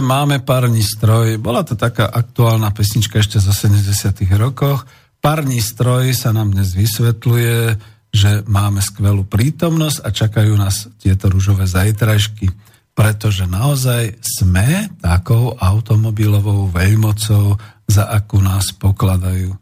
[0.07, 1.35] Máme parní stroj.
[1.35, 4.23] Bola to taká aktuálna pesnička ešte zo 70.
[4.39, 4.87] rokoch.
[5.19, 7.75] Parní stroj sa nám dnes vysvetľuje,
[8.15, 12.47] že máme skvelú prítomnosť a čakajú nás tieto rúžové zajtražky,
[12.95, 19.51] pretože naozaj sme takou automobilovou veľmocou, za akú nás pokladajú.
[19.51, 19.59] E,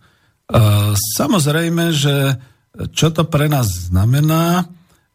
[0.94, 2.38] samozrejme, že
[2.94, 4.66] čo to pre nás znamená,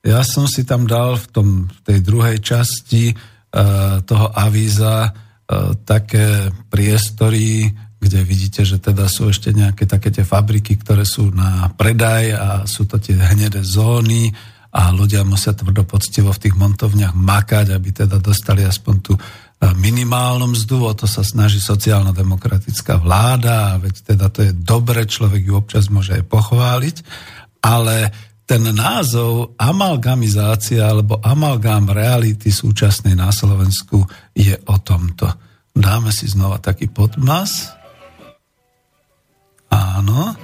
[0.01, 3.15] ja som si tam dal v, tom, v tej druhej časti
[4.07, 5.11] toho avíza
[5.51, 11.35] E, také priestory, kde vidíte, že teda sú ešte nejaké také tie fabriky, ktoré sú
[11.35, 14.31] na predaj a sú to tie hnedé zóny
[14.71, 19.21] a ľudia musia tvrdo poctivo v tých montovniach makať, aby teda dostali aspoň tú e,
[19.75, 25.59] minimálnu mzdu, o to sa snaží sociálno-demokratická vláda, veď teda to je dobre, človek ju
[25.59, 26.97] občas môže aj pochváliť,
[27.67, 28.15] ale
[28.51, 34.03] ten názov amalgamizácia alebo amalgám reality súčasnej na Slovensku
[34.35, 35.31] je o tomto.
[35.71, 37.71] Dáme si znova taký podmas.
[39.71, 40.35] Áno.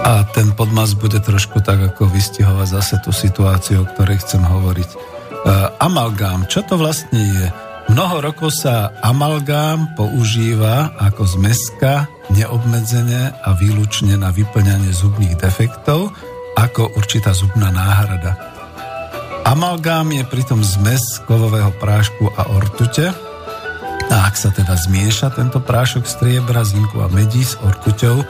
[0.00, 4.90] A ten podmas bude trošku tak, ako vystihovať zase tú situáciu, o ktorej chcem hovoriť.
[5.44, 7.46] Uh, amalgám, čo to vlastne je?
[7.92, 16.12] Mnoho rokov sa amalgám používa ako zmeska neobmedzene a výlučne na vyplňanie zubných defektov
[16.58, 18.34] ako určitá zubná náhrada.
[19.46, 23.14] Amalgám je pritom zmes kovového prášku a ortute
[24.08, 28.24] a ak sa teda zmieša tento prášok striebra, zinku a medí s ortuťou,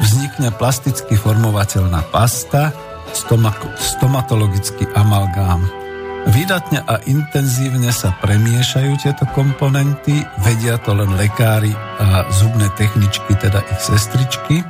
[0.00, 2.72] vznikne plasticky formovateľná pasta,
[3.12, 5.81] stomatologický amalgám.
[6.22, 13.58] Výdatne a intenzívne sa premiešajú tieto komponenty, vedia to len lekári a zubné techničky, teda
[13.66, 14.62] ich sestričky.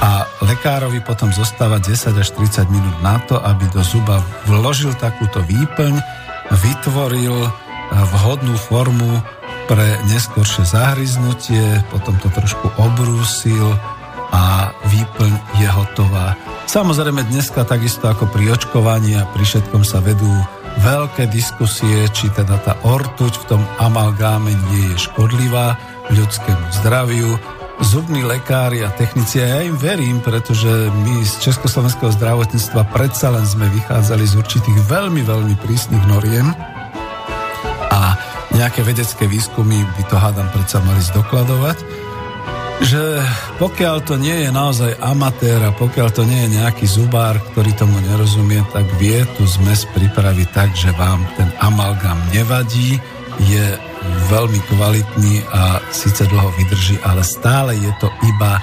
[0.00, 4.18] A lekárovi potom zostáva 10 až 30 minút na to, aby do zuba
[4.50, 5.94] vložil takúto výplň,
[6.58, 7.50] vytvoril eh,
[7.94, 9.22] vhodnú formu
[9.70, 13.78] pre neskoršie zahryznutie, potom to trošku obrúsil
[14.34, 15.32] a výplň
[15.62, 16.34] je hotová.
[16.66, 20.26] Samozrejme dneska takisto ako pri očkovaní a pri všetkom sa vedú
[20.78, 25.74] veľké diskusie, či teda tá ortuť v tom amalgáme nie je škodlivá
[26.14, 27.34] ľudskému zdraviu.
[27.80, 30.68] Zubní lekári a technici, a ja im verím, pretože
[31.00, 36.52] my z československého zdravotníctva predsa len sme vychádzali z určitých veľmi, veľmi prísnych noriem
[37.88, 38.20] a
[38.52, 41.99] nejaké vedecké výskumy by to hádam predsa mali zdokladovať
[42.80, 43.20] že
[43.60, 48.00] pokiaľ to nie je naozaj amatér a pokiaľ to nie je nejaký zubár, ktorý tomu
[48.00, 52.96] nerozumie, tak vie tú zmes pripraviť tak, že vám ten amalgam nevadí,
[53.44, 53.66] je
[54.32, 58.60] veľmi kvalitný a síce dlho vydrží, ale stále je to iba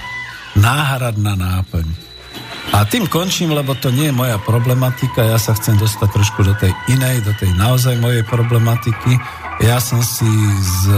[0.57, 1.85] náhradná náplň.
[2.75, 6.53] A tým končím, lebo to nie je moja problematika, ja sa chcem dostať trošku do
[6.59, 9.15] tej inej, do tej naozaj mojej problematiky.
[9.63, 10.27] Ja som si
[10.61, 10.91] z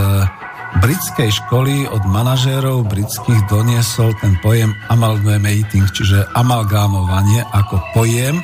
[0.78, 8.38] britskej školy od manažérov britských doniesol ten pojem amalgamating, čiže amalgámovanie ako pojem,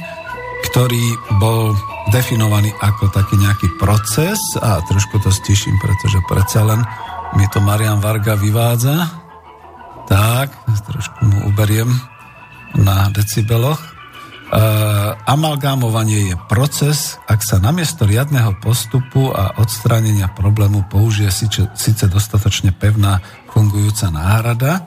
[0.71, 1.05] ktorý
[1.37, 1.77] bol
[2.09, 6.81] definovaný ako taký nejaký proces a trošku to stiším, pretože predsa len
[7.37, 9.05] mi to Marian Varga vyvádza.
[10.05, 10.53] Tak,
[10.85, 11.89] trošku mu uberiem
[12.77, 13.94] na decibeloch.
[14.45, 14.61] E,
[15.25, 22.69] amalgámovanie je proces, ak sa namiesto riadneho postupu a odstránenia problému použije síce, síce dostatočne
[22.69, 24.85] pevná fungujúca náhrada,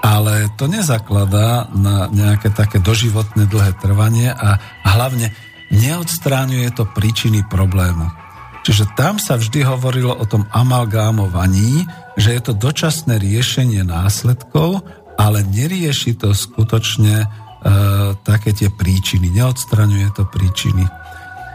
[0.00, 5.34] ale to nezakladá na nejaké také doživotné dlhé trvanie a hlavne
[5.68, 8.06] neodstráňuje to príčiny problému.
[8.64, 11.86] Čiže tam sa vždy hovorilo o tom amalgámovaní,
[12.18, 14.82] že je to dočasné riešenie následkov,
[15.14, 17.30] ale nerieši to skutočne
[18.22, 20.86] také tie príčiny, neodstraňuje to príčiny.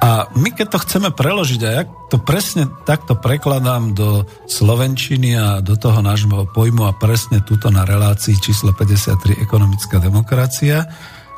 [0.02, 5.62] A my keď to chceme preložiť, a ja to presne takto prekladám do slovenčiny a
[5.62, 10.90] do toho nášho pojmu a presne túto na relácii číslo 53 ekonomická demokracia,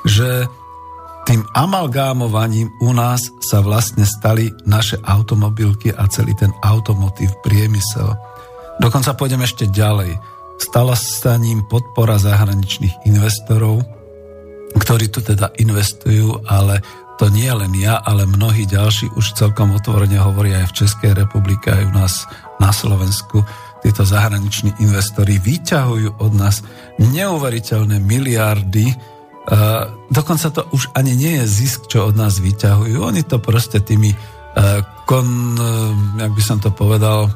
[0.07, 0.47] že
[1.27, 8.15] tým amalgámovaním u nás sa vlastne stali naše automobilky a celý ten automotív priemysel.
[8.79, 10.19] Dokonca pôjdem ešte ďalej.
[10.59, 13.83] Stala sa ním podpora zahraničných investorov,
[14.77, 16.81] ktorí tu teda investujú, ale
[17.21, 21.69] to nie len ja, ale mnohí ďalší už celkom otvorene hovoria aj v Českej republike,
[21.69, 22.13] aj u nás
[22.57, 23.45] na Slovensku.
[23.85, 26.65] Títo zahraniční investori vyťahujú od nás
[26.99, 29.13] neuveriteľné miliardy,
[29.43, 32.95] Uh, dokonca to už ani nie je zisk, čo od nás vyťahujú.
[32.95, 37.27] Oni to proste tými uh, kon, uh, jak by som to povedal,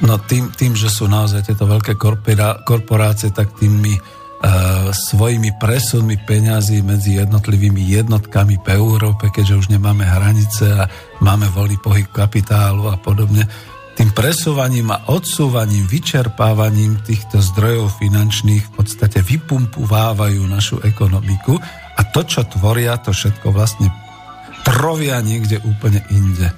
[0.00, 4.00] no tým, tým že sú naozaj tieto veľké korpora, korporácie, tak tými
[4.90, 10.88] svojimi presunmi peňazí medzi jednotlivými jednotkami po Európe, keďže už nemáme hranice a
[11.20, 13.44] máme voľný pohyb kapitálu a podobne,
[14.00, 21.60] tým presúvaním a odsúvaním, vyčerpávaním týchto zdrojov finančných v podstate vypumpovávajú našu ekonomiku
[21.96, 23.92] a to, čo tvoria, to všetko vlastne
[24.64, 26.48] trovia niekde úplne inde.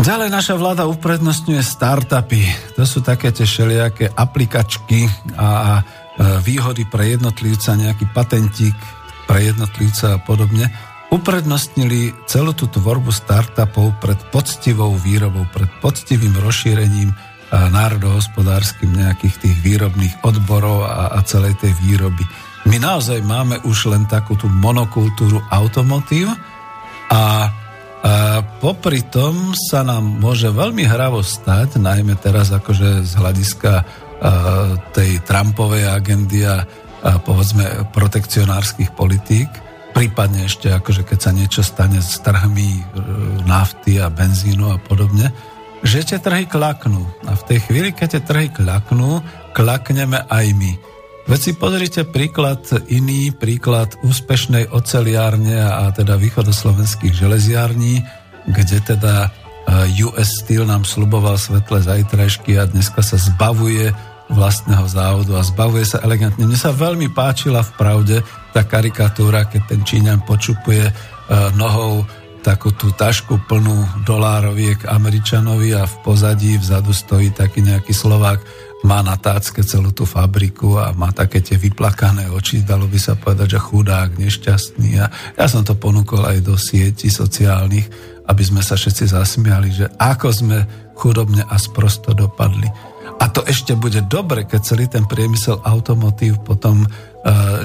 [0.00, 2.46] Ďalej naša vláda uprednostňuje startupy.
[2.78, 5.82] To sú také tie všelijaké aplikačky a
[6.20, 8.76] výhody pre jednotlivca, nejaký patentík
[9.24, 10.68] pre jednotlivca a podobne
[11.10, 17.10] uprednostnili celú tú tvorbu startupov pred poctivou výrobou, pred poctivým rozšírením
[17.50, 22.22] národohospodárskym nejakých tých výrobných odborov a, a celej tej výroby.
[22.70, 26.38] My naozaj máme už len takú tú monokultúru automotív a,
[27.10, 27.22] a
[28.62, 33.72] popri tom sa nám môže veľmi hravo stať, najmä teraz akože z hľadiska
[34.92, 36.64] tej Trumpovej agendy a,
[37.00, 39.48] a povedzme protekcionárskych politík,
[39.90, 42.82] prípadne ešte akože keď sa niečo stane s trhmi e,
[43.44, 45.32] nafty a benzínu a podobne,
[45.80, 47.08] že tie trhy klaknú.
[47.24, 49.24] A v tej chvíli, keď tie trhy klaknú,
[49.56, 50.72] klakneme aj my.
[51.28, 58.02] Veď si pozrite príklad iný, príklad úspešnej oceliárne a teda východoslovenských železiární,
[58.48, 59.28] kde teda e,
[60.04, 63.92] US Steel nám sluboval svetle zajtrajšky a dneska sa zbavuje
[64.30, 66.46] vlastného závodu a zbavuje sa elegantne.
[66.46, 68.16] Mne sa veľmi páčila v pravde
[68.54, 70.92] tá karikatúra, keď ten Číňan počupuje e,
[71.58, 72.06] nohou
[72.40, 78.40] takú tú tašku plnú dolároviek Američanovi a v pozadí vzadu stojí taký nejaký Slovák,
[78.80, 83.12] má na tácke celú tú fabriku a má také tie vyplakané oči, dalo by sa
[83.12, 84.90] povedať, že chudák, nešťastný.
[85.04, 85.06] A
[85.36, 87.92] ja som to ponúkol aj do sieti sociálnych,
[88.24, 90.58] aby sme sa všetci zasmiali, že ako sme
[90.96, 92.68] chudobne a sprosto dopadli.
[93.20, 96.88] A to ešte bude dobre, keď celý ten priemysel automotív potom, e,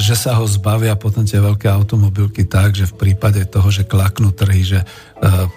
[0.03, 4.36] že sa ho zbavia potom tie veľké automobilky tak, že v prípade toho, že klaknú
[4.36, 4.88] trhy, že e,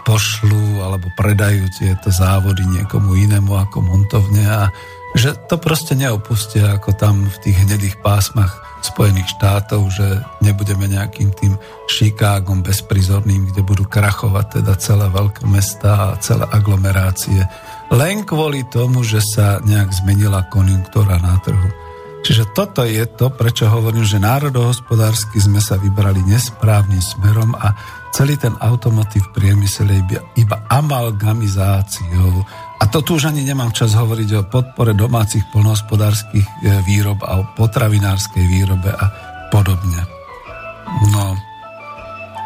[0.06, 4.70] pošlú alebo predajú tieto závody niekomu inému ako montovne a
[5.18, 11.34] že to proste neopustia ako tam v tých hnedých pásmach Spojených štátov, že nebudeme nejakým
[11.34, 11.58] tým
[11.90, 17.42] Chicagom bezprizorným, kde budú krachovať teda celé veľké mesta a celé aglomerácie
[17.88, 21.68] len kvôli tomu, že sa nejak zmenila konjunktúra na trhu.
[22.20, 27.72] Čiže toto je to, prečo hovorím, že národohospodársky sme sa vybrali nesprávnym smerom a
[28.12, 32.44] celý ten automotív priemysel je iba, amalgamizáciou.
[32.78, 37.42] A to tu už ani nemám čas hovoriť o podpore domácich polnohospodárskych e, výrob a
[37.42, 39.06] o potravinárskej výrobe a
[39.50, 40.02] podobne.
[41.10, 41.34] No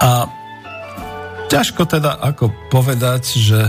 [0.02, 0.26] a
[1.52, 3.60] ťažko teda ako povedať, že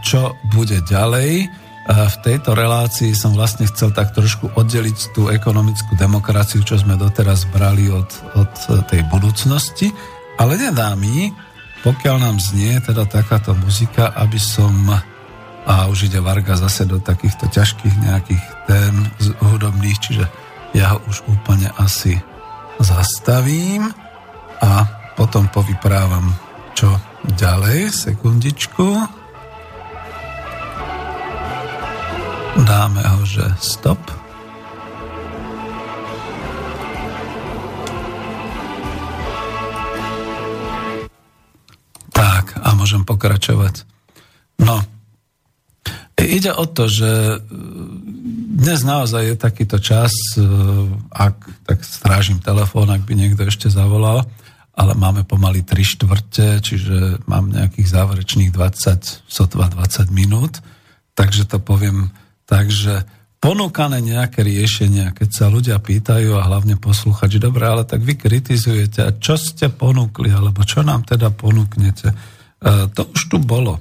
[0.00, 1.50] čo bude ďalej.
[1.90, 7.50] V tejto relácii som vlastne chcel tak trošku oddeliť tú ekonomickú demokraciu, čo sme doteraz
[7.50, 8.06] brali od,
[8.38, 8.52] od
[8.86, 9.90] tej budúcnosti,
[10.38, 11.34] ale nedá mi,
[11.82, 14.70] pokiaľ nám znie teda takáto muzika, aby som
[15.70, 18.94] a už ide Varga zase do takýchto ťažkých nejakých tém
[19.38, 20.24] hudobných, čiže
[20.74, 22.18] ja ho už úplne asi
[22.82, 23.86] zastavím
[24.58, 24.82] a
[25.14, 26.34] potom povyprávam
[26.74, 26.90] čo
[27.38, 28.98] ďalej, sekundičku.
[32.66, 34.02] Dáme ho, že stop.
[42.10, 43.86] Tak, a môžem pokračovať.
[44.60, 44.82] No,
[46.26, 47.40] ide o to, že
[48.60, 50.12] dnes naozaj je takýto čas,
[51.08, 54.28] ak tak strážim telefón, ak by niekto ešte zavolal,
[54.76, 60.60] ale máme pomaly 3 štvrte, čiže mám nejakých záverečných 20, sotva 20 minút,
[61.16, 62.12] takže to poviem
[62.44, 63.04] tak, že
[63.40, 68.20] ponúkané nejaké riešenia, keď sa ľudia pýtajú a hlavne poslúchať, že dobre, ale tak vy
[68.20, 72.16] kritizujete a čo ste ponúkli, alebo čo nám teda ponúknete, e,
[72.92, 73.80] to už tu bolo.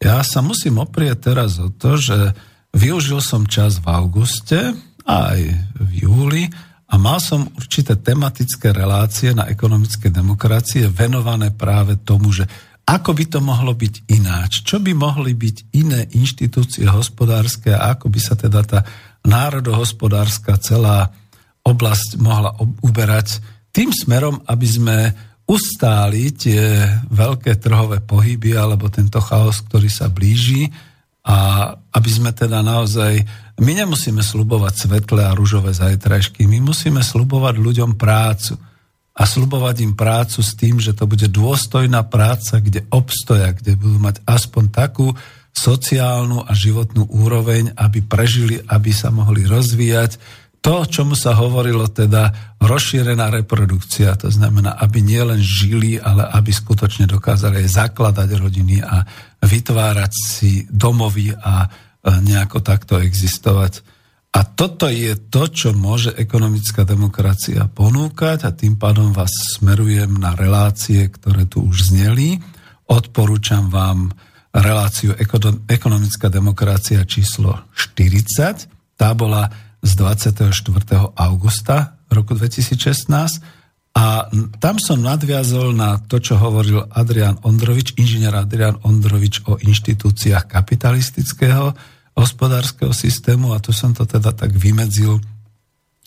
[0.00, 2.32] Ja sa musím oprieť teraz o to, že
[2.72, 4.72] využil som čas v auguste
[5.04, 5.38] aj
[5.76, 6.44] v júli,
[6.90, 12.50] a mal som určité tematické relácie na ekonomické demokracie venované práve tomu, že
[12.82, 18.10] ako by to mohlo byť ináč, čo by mohli byť iné inštitúcie hospodárske a ako
[18.10, 18.82] by sa teda tá
[19.22, 21.14] národohospodárska celá
[21.62, 23.38] oblasť mohla uberať
[23.70, 24.96] tým smerom, aby sme
[25.50, 30.70] ustáli tie veľké trhové pohyby alebo tento chaos, ktorý sa blíži
[31.26, 33.26] a aby sme teda naozaj
[33.60, 38.56] my nemusíme slubovať svetlé a rúžové zajtrajšky, my musíme slubovať ľuďom prácu.
[39.10, 44.00] A slubovať im prácu s tým, že to bude dôstojná práca, kde obstoja, kde budú
[44.00, 45.12] mať aspoň takú
[45.52, 50.16] sociálnu a životnú úroveň, aby prežili, aby sa mohli rozvíjať.
[50.60, 57.08] To, čomu sa hovorilo teda rozšírená reprodukcia, to znamená, aby nielen žili, ale aby skutočne
[57.08, 59.00] dokázali aj zakladať rodiny a
[59.40, 61.64] vytvárať si domovy a
[62.04, 63.80] nejako takto existovať.
[64.36, 70.36] A toto je to, čo môže ekonomická demokracia ponúkať a tým pádom vás smerujem na
[70.36, 72.36] relácie, ktoré tu už zneli.
[72.84, 74.12] Odporúčam vám
[74.54, 75.16] reláciu
[75.66, 78.94] Ekonomická demokracia číslo 40.
[78.94, 80.52] Tá bola z 24.
[81.16, 83.60] augusta roku 2016
[83.90, 84.30] a
[84.62, 91.74] tam som nadviazol na to, čo hovoril Adrian Ondrovič, inžinier Adrian Ondrovič o inštitúciách kapitalistického
[92.14, 95.18] hospodárskeho systému a tu som to teda tak vymedzil,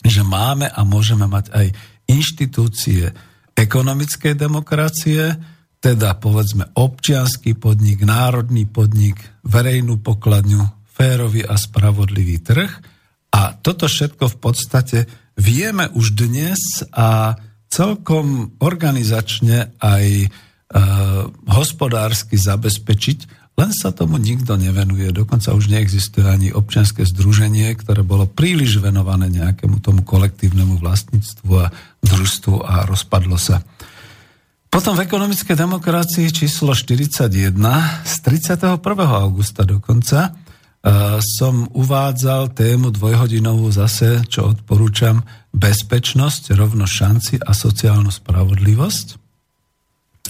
[0.00, 1.66] že máme a môžeme mať aj
[2.08, 3.12] inštitúcie
[3.52, 5.36] ekonomickej demokracie,
[5.80, 12.72] teda povedzme občianský podnik, národný podnik, verejnú pokladňu, férový a spravodlivý trh.
[13.34, 14.98] A toto všetko v podstate
[15.34, 17.34] vieme už dnes a
[17.66, 20.28] celkom organizačne aj e,
[21.50, 23.18] hospodársky zabezpečiť,
[23.58, 25.10] len sa tomu nikto nevenuje.
[25.10, 31.74] Dokonca už neexistuje ani občianske združenie, ktoré bolo príliš venované nejakému tomu kolektívnemu vlastníctvu a
[32.06, 33.66] družstvu a rozpadlo sa.
[34.70, 37.30] Potom v ekonomickej demokracii číslo 41
[38.02, 38.78] z 31.
[39.06, 40.34] augusta dokonca
[41.24, 45.24] som uvádzal tému dvojhodinovú zase, čo odporúčam,
[45.54, 49.06] bezpečnosť, rovno šanci a sociálnu spravodlivosť.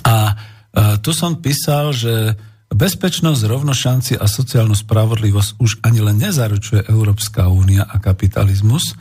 [0.07, 0.37] A eh,
[1.03, 2.39] tu som písal, že
[2.71, 8.99] bezpečnosť, rovno šanci a sociálnu spravodlivosť už ani len nezaručuje Európska únia a kapitalizmus,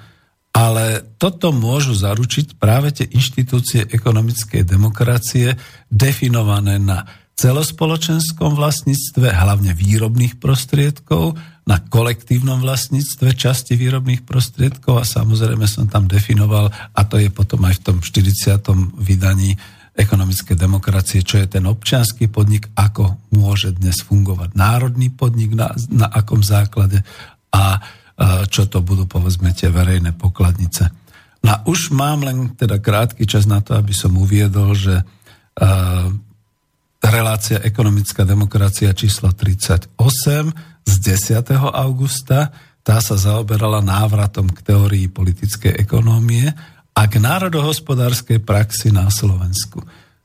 [0.54, 5.58] ale toto môžu zaručiť práve tie inštitúcie ekonomickej demokracie
[5.90, 7.02] definované na
[7.34, 16.12] celospoločenskom vlastníctve, hlavne výrobných prostriedkov, na kolektívnom vlastníctve časti výrobných prostriedkov a samozrejme som tam
[16.12, 19.00] definoval, a to je potom aj v tom 40.
[19.00, 19.56] vydaní
[19.94, 26.10] ekonomické demokracie, čo je ten občianský podnik, ako môže dnes fungovať národný podnik, na, na
[26.10, 27.00] akom základe
[27.54, 27.66] a, a
[28.50, 30.90] čo to budú povedzme tie verejné pokladnice.
[31.46, 35.06] No a už mám len teda krátky čas na to, aby som uviedol, že
[37.12, 40.00] relácia Ekonomická demokracia číslo 38
[40.88, 41.52] z 10.
[41.60, 42.52] augusta.
[42.84, 46.52] Tá sa zaoberala návratom k teórii politickej ekonómie
[46.94, 49.84] a k národohospodárskej praxi na Slovensku.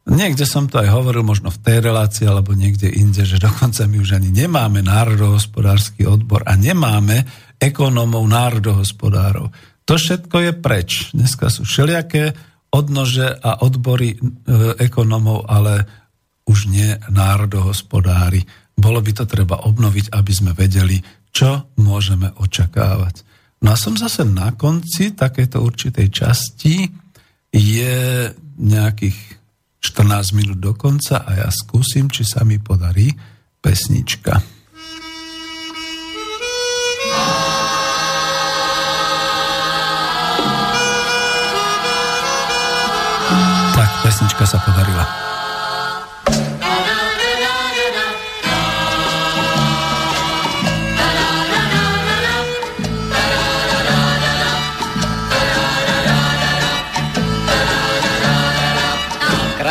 [0.08, 4.00] Niekde som to aj hovoril, možno v tej relácii alebo niekde inde, že dokonca my
[4.00, 7.28] už ani nemáme národohospodársky odbor a nemáme
[7.60, 9.52] ekonómov národohospodárov.
[9.84, 10.90] To všetko je preč.
[11.12, 12.32] Dneska sú všelijaké
[12.72, 14.18] odnože a odbory e,
[14.80, 15.88] ekonómov, ale
[16.48, 18.42] už nie národohospodári.
[18.78, 20.96] bolo by to treba obnoviť, aby sme vedeli,
[21.34, 23.26] čo môžeme očakávať.
[23.62, 26.86] No a som zase na konci takéto určitej časti,
[27.52, 28.28] je
[28.58, 29.18] nejakých
[29.82, 33.10] 14 minút do konca a ja skúsim, či sa mi podarí
[33.58, 34.58] pesnička.
[44.08, 45.04] Pesnička sa podarila.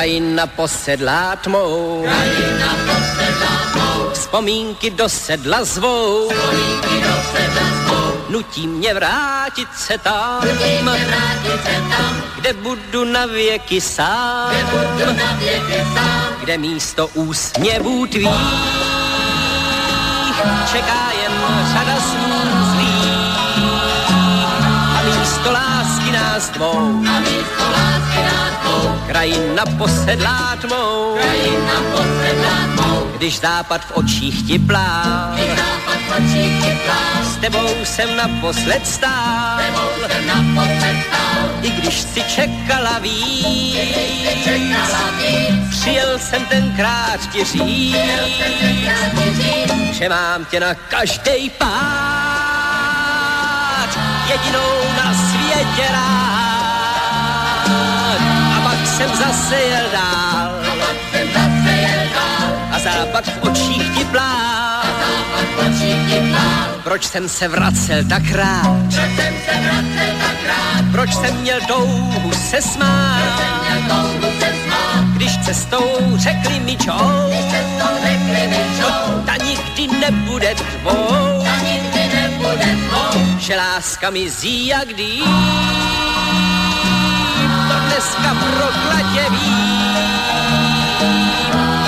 [0.07, 1.99] Krajina posedlá tmou.
[2.03, 4.09] Krajina posedlá tmou.
[4.13, 6.29] Vzpomínky do sedla zvou.
[6.29, 8.13] Vzpomínky do sedla zvou.
[8.29, 10.41] Nutí mě vrátit se tam.
[10.47, 12.23] Nutí mě vrátit se tam.
[12.39, 14.49] Kde budu na věky sám.
[14.49, 16.27] Kde budu na věky sám.
[16.39, 18.29] Kde místo úsměvů tvých
[20.71, 21.33] čeká jen
[21.73, 22.31] řada snů
[22.71, 23.11] zlých.
[24.95, 27.03] A místo lásky nás dvou.
[27.15, 27.66] A místo
[29.07, 33.07] Krajina posedlá tmou, krajina posedlá tmou.
[33.17, 34.59] Když západ v očích ti
[35.33, 36.77] když západ v očích ti.
[37.23, 41.49] S tebou jsem naposled stál, s tebou jsem naposled stál.
[41.61, 43.75] I když si čekala víc,
[44.23, 45.69] si čekala víc.
[45.69, 47.95] přijel jsem tenkrát ti říct,
[49.91, 51.67] že mám tě na každej pád,
[54.29, 56.46] jedinou na světě rád
[58.97, 60.51] jsem zase jel dál.
[62.71, 64.83] A západ v očích ti plál.
[66.83, 68.77] Proč jsem se vracel tak rád?
[70.91, 73.41] Proč jsem měl touhu se smát?
[75.13, 77.29] Když cestou řekli mi čou.
[78.49, 79.21] Mi čou.
[79.25, 81.43] Ta nikdy nebude tvou.
[83.39, 85.23] Že láska mizí jak dým
[87.87, 89.97] dneska prokladě vím.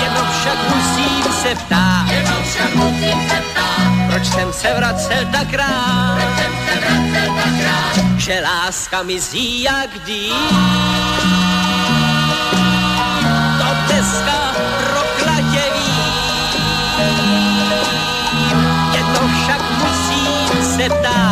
[0.02, 5.52] Jenom však musím se ptát, jenom však musím se ptát, proč jsem se vracel tak
[5.52, 10.48] rád, proč jsem se vracel tak rád, že láska mizí jak dým.
[13.58, 16.10] To dneska prokladě vím.
[18.92, 21.29] Jedno však musím se ptát,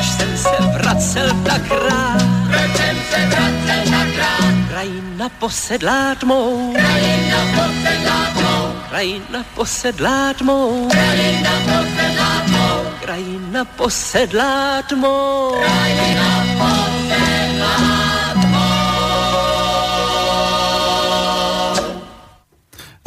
[0.00, 2.22] proč jsem se vracel tak rád.
[2.48, 4.54] Proč jsem se vracel tak rád.
[4.68, 6.72] Krajina posedlá tmou.
[6.72, 8.72] Krajina posedlá tmou.
[8.88, 10.88] Krajina posedlá tmou.
[10.88, 12.78] Krajina posedlá tmou.
[13.00, 15.52] Krajina posedlá tmou.
[15.60, 17.74] Krajina posedlá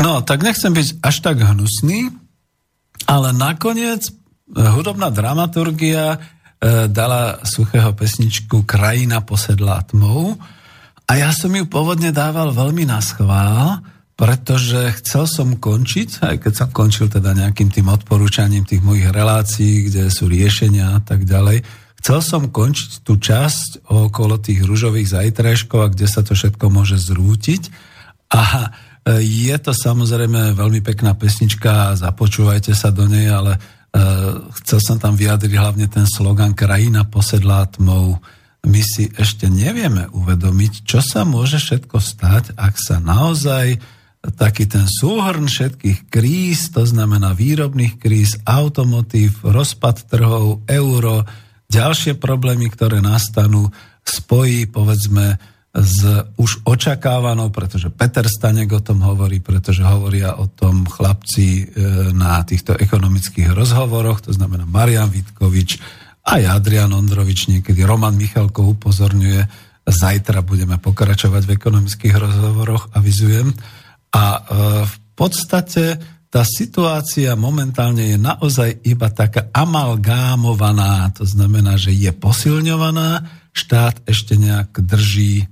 [0.04, 2.12] No, tak nechcem byť až tak hnusný,
[3.08, 4.12] ale nakoniec
[4.52, 6.20] hudobná dramaturgia
[6.88, 10.39] dala suchého pesničku Krajina posedlá tmou
[11.03, 13.84] a ja som ju pôvodne dával veľmi na schvál,
[14.14, 19.89] pretože chcel som končiť, aj keď som končil teda nejakým tým odporúčaním tých mojich relácií,
[19.89, 21.66] kde sú riešenia a tak ďalej,
[21.99, 26.95] chcel som končiť tú časť okolo tých rúžových zajtrajškov a kde sa to všetko môže
[27.01, 27.74] zrútiť.
[28.32, 28.68] A e,
[29.24, 33.59] je to samozrejme veľmi pekná pesnička, započúvajte sa do nej, ale
[34.62, 38.18] chcel som tam vyjadriť hlavne ten slogan Krajina posedlá tmou.
[38.64, 43.78] My si ešte nevieme uvedomiť, čo sa môže všetko stať, ak sa naozaj
[44.24, 51.28] taký ten súhrn všetkých kríz, to znamená výrobných kríz, automotív, rozpad trhov, euro,
[51.68, 53.68] ďalšie problémy, ktoré nastanú,
[54.08, 55.36] spojí povedzme
[55.74, 56.05] s
[56.38, 61.63] už očakávanou, pretože Peter Stanek o tom hovorí, pretože hovoria o tom chlapci e,
[62.13, 65.82] na týchto ekonomických rozhovoroch, to znamená Marian Vitkovič,
[66.30, 69.49] aj Adrian Ondrovič, niekedy Roman Michalko upozorňuje,
[69.84, 73.49] zajtra budeme pokračovať v ekonomických rozhovoroch, avizujem.
[74.13, 74.39] A e,
[74.86, 75.97] v podstate
[76.30, 83.26] tá situácia momentálne je naozaj iba taká amalgámovaná, to znamená, že je posilňovaná,
[83.57, 85.49] štát ešte nejak drží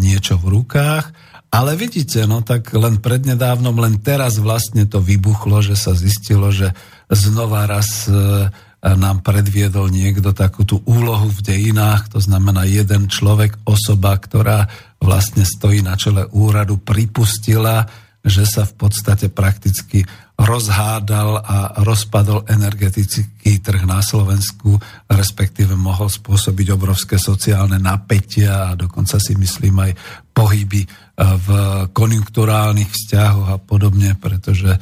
[0.00, 1.32] niečo v rukách.
[1.52, 6.72] Ale vidíte, no tak len prednedávnom, len teraz vlastne to vybuchlo, že sa zistilo, že
[7.12, 8.48] znova raz e,
[8.82, 14.64] nám predviedol niekto takú tú úlohu v dejinách, to znamená jeden človek, osoba, ktorá
[14.96, 17.84] vlastne stojí na čele úradu, pripustila,
[18.24, 20.08] že sa v podstate prakticky
[20.42, 24.74] rozhádal a rozpadol energetický trh na Slovensku,
[25.06, 29.92] respektíve mohol spôsobiť obrovské sociálne napätia a dokonca si myslím aj
[30.34, 30.82] pohyby
[31.14, 31.48] v
[31.94, 34.74] konjunkturálnych vzťahoch a podobne, pretože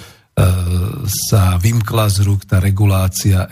[1.05, 3.45] sa vymkla z rúk tá regulácia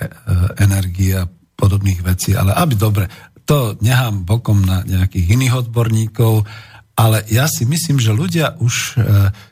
[0.56, 2.32] energie a podobných vecí.
[2.32, 3.04] Ale aby dobre,
[3.44, 6.48] to nechám bokom na nejakých iných odborníkov,
[6.96, 8.96] ale ja si myslím, že ľudia už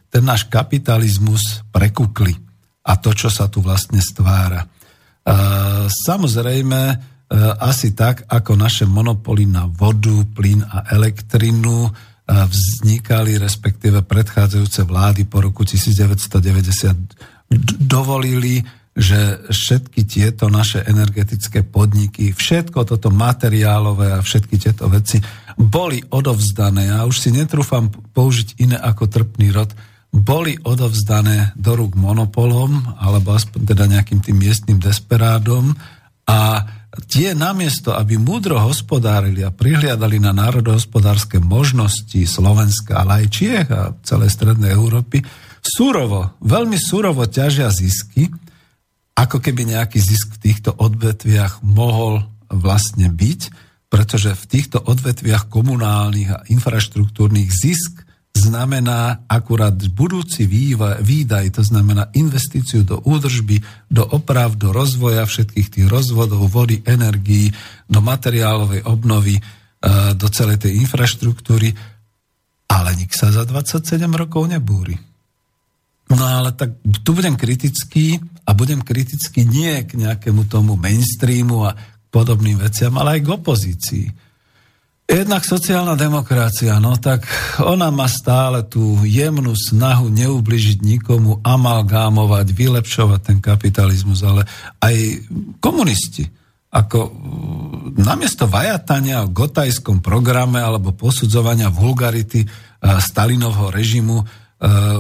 [0.09, 2.46] ten náš kapitalizmus prekukli
[2.87, 4.63] a to, čo sa tu vlastne stvára.
[5.91, 6.81] Samozrejme,
[7.59, 11.91] asi tak, ako naše monopoly na vodu, plyn a elektrinu
[12.27, 17.51] vznikali, respektíve predchádzajúce vlády po roku 1990
[17.83, 18.63] dovolili,
[18.97, 25.21] že všetky tieto naše energetické podniky, všetko toto materiálové a všetky tieto veci
[25.59, 26.95] boli odovzdané.
[26.95, 29.75] Ja už si netrúfam použiť iné ako trpný rod,
[30.17, 35.77] boli odovzdané do rúk monopolom, alebo aspoň teda nejakým tým miestnym desperádom
[36.25, 36.65] a
[37.05, 43.93] tie namiesto, aby múdro hospodárili a prihliadali na národohospodárske možnosti Slovenska, ale aj Čiech a
[44.01, 45.21] celej strednej Európy,
[45.61, 48.33] surovo, veľmi surovo ťažia zisky,
[49.13, 53.41] ako keby nejaký zisk v týchto odvetviach mohol vlastne byť,
[53.93, 58.06] pretože v týchto odvetviach komunálnych a infraštruktúrnych zisk
[58.37, 60.45] znamená akurát budúci
[61.01, 67.51] výdaj, to znamená investíciu do údržby, do oprav, do rozvoja všetkých tých rozvodov, vody, energií,
[67.89, 69.43] do materiálovej obnovy, e,
[70.13, 71.73] do celej tej infraštruktúry,
[72.69, 75.01] ale nik sa za 27 rokov nebúri.
[76.07, 81.75] No ale tak tu budem kritický a budem kritický nie k nejakému tomu mainstreamu a
[82.15, 84.07] podobným veciam, ale aj k opozícii.
[85.07, 87.23] Jednak sociálna demokracia, no tak
[87.63, 94.43] ona má stále tú jemnú snahu neubližiť nikomu, amalgámovať, vylepšovať ten kapitalizmus, ale
[94.83, 95.23] aj
[95.63, 96.27] komunisti.
[96.75, 97.15] Ako
[97.95, 102.43] namiesto vajatania o gotajskom programe alebo posudzovania vulgarity
[102.83, 104.27] Stalinovho režimu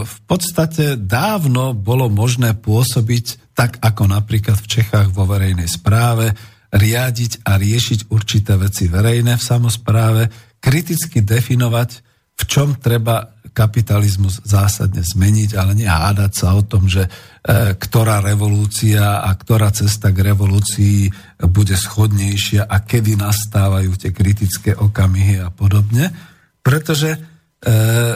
[0.06, 6.30] v podstate dávno bolo možné pôsobiť tak, ako napríklad v Čechách vo verejnej správe,
[6.76, 10.22] riadiť a riešiť určité veci verejné v samozpráve,
[10.60, 11.90] kriticky definovať,
[12.36, 17.10] v čom treba kapitalizmus zásadne zmeniť, ale nie hádať sa o tom, že e,
[17.72, 21.08] ktorá revolúcia a ktorá cesta k revolúcii
[21.48, 26.12] bude schodnejšia a kedy nastávajú tie kritické okamihy a podobne.
[26.60, 27.18] Pretože e,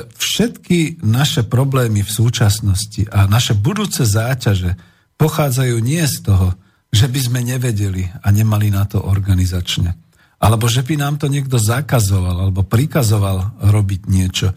[0.05, 4.77] všetky naše problémy v súčasnosti a naše budúce záťaže
[5.17, 6.53] pochádzajú nie z toho,
[6.91, 9.95] že by sme nevedeli a nemali na to organizačne.
[10.41, 14.51] Alebo že by nám to niekto zakazoval alebo prikazoval robiť niečo.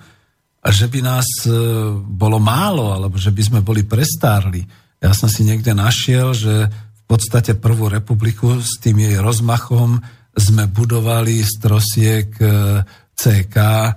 [0.64, 1.52] A že by nás e,
[1.94, 4.64] bolo málo, alebo že by sme boli prestárli.
[5.04, 10.00] Ja som si niekde našiel, že v podstate prvú republiku s tým jej rozmachom
[10.34, 12.82] sme budovali z trosiek e,
[13.14, 13.92] CK e,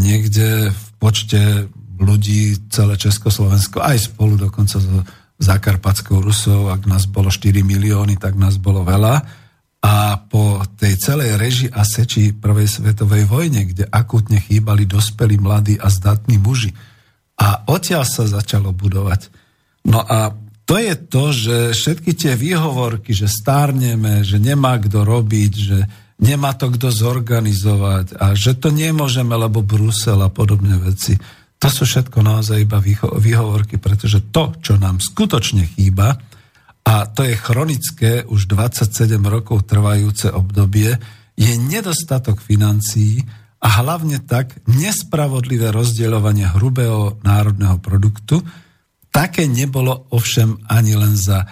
[0.00, 1.68] niekde v počte
[2.00, 5.04] ľudí celé Československo, aj spolu dokonca so
[5.40, 9.24] Zakarpatskou Rusou, ak nás bolo 4 milióny, tak nás bolo veľa.
[9.80, 15.80] A po tej celej reži a seči prvej svetovej vojne, kde akutne chýbali dospelí, mladí
[15.80, 16.76] a zdatní muži.
[17.40, 19.32] A odtiaľ sa začalo budovať.
[19.88, 20.36] No a
[20.68, 25.78] to je to, že všetky tie výhovorky, že stárneme, že nemá kto robiť, že
[26.20, 31.16] nemá to kto zorganizovať a že to nemôžeme, lebo Brusel a podobné veci
[31.60, 32.80] to sú všetko naozaj iba
[33.20, 36.16] výhovorky, pretože to, čo nám skutočne chýba,
[36.80, 40.96] a to je chronické, už 27 rokov trvajúce obdobie,
[41.36, 43.20] je nedostatok financií
[43.60, 48.40] a hlavne tak nespravodlivé rozdeľovanie hrubého národného produktu.
[49.12, 51.44] Také nebolo ovšem ani len za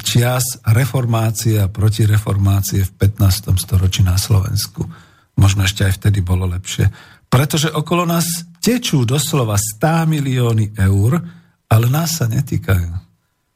[0.00, 3.52] čias reformácie a protireformácie v 15.
[3.60, 4.88] storočí na Slovensku.
[5.36, 6.88] Možno ešte aj vtedy bolo lepšie.
[7.28, 11.18] Pretože okolo nás tečú doslova 100 milióny eur,
[11.66, 12.92] ale nás sa netýkajú.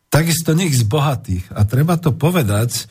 [0.08, 1.52] Takisto nich z bohatých.
[1.52, 2.82] A treba to povedať, e,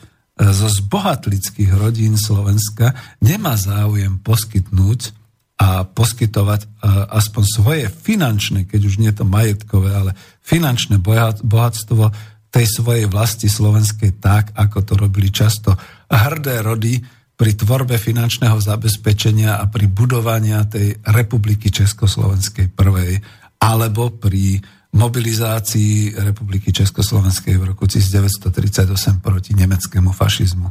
[0.52, 5.16] zo zbohatlických rodín Slovenska nemá záujem poskytnúť
[5.58, 6.68] a poskytovať e,
[7.10, 10.12] aspoň svoje finančné, keď už nie to majetkové, ale
[10.44, 11.00] finančné
[11.42, 12.12] bohatstvo
[12.54, 15.74] tej svojej vlasti slovenskej tak, ako to robili často
[16.06, 17.00] hrdé rody,
[17.34, 23.18] pri tvorbe finančného zabezpečenia a pri budovania tej republiky Československej prvej,
[23.58, 24.62] alebo pri
[24.94, 30.68] mobilizácii republiky Československej v roku 1938 proti nemeckému fašizmu.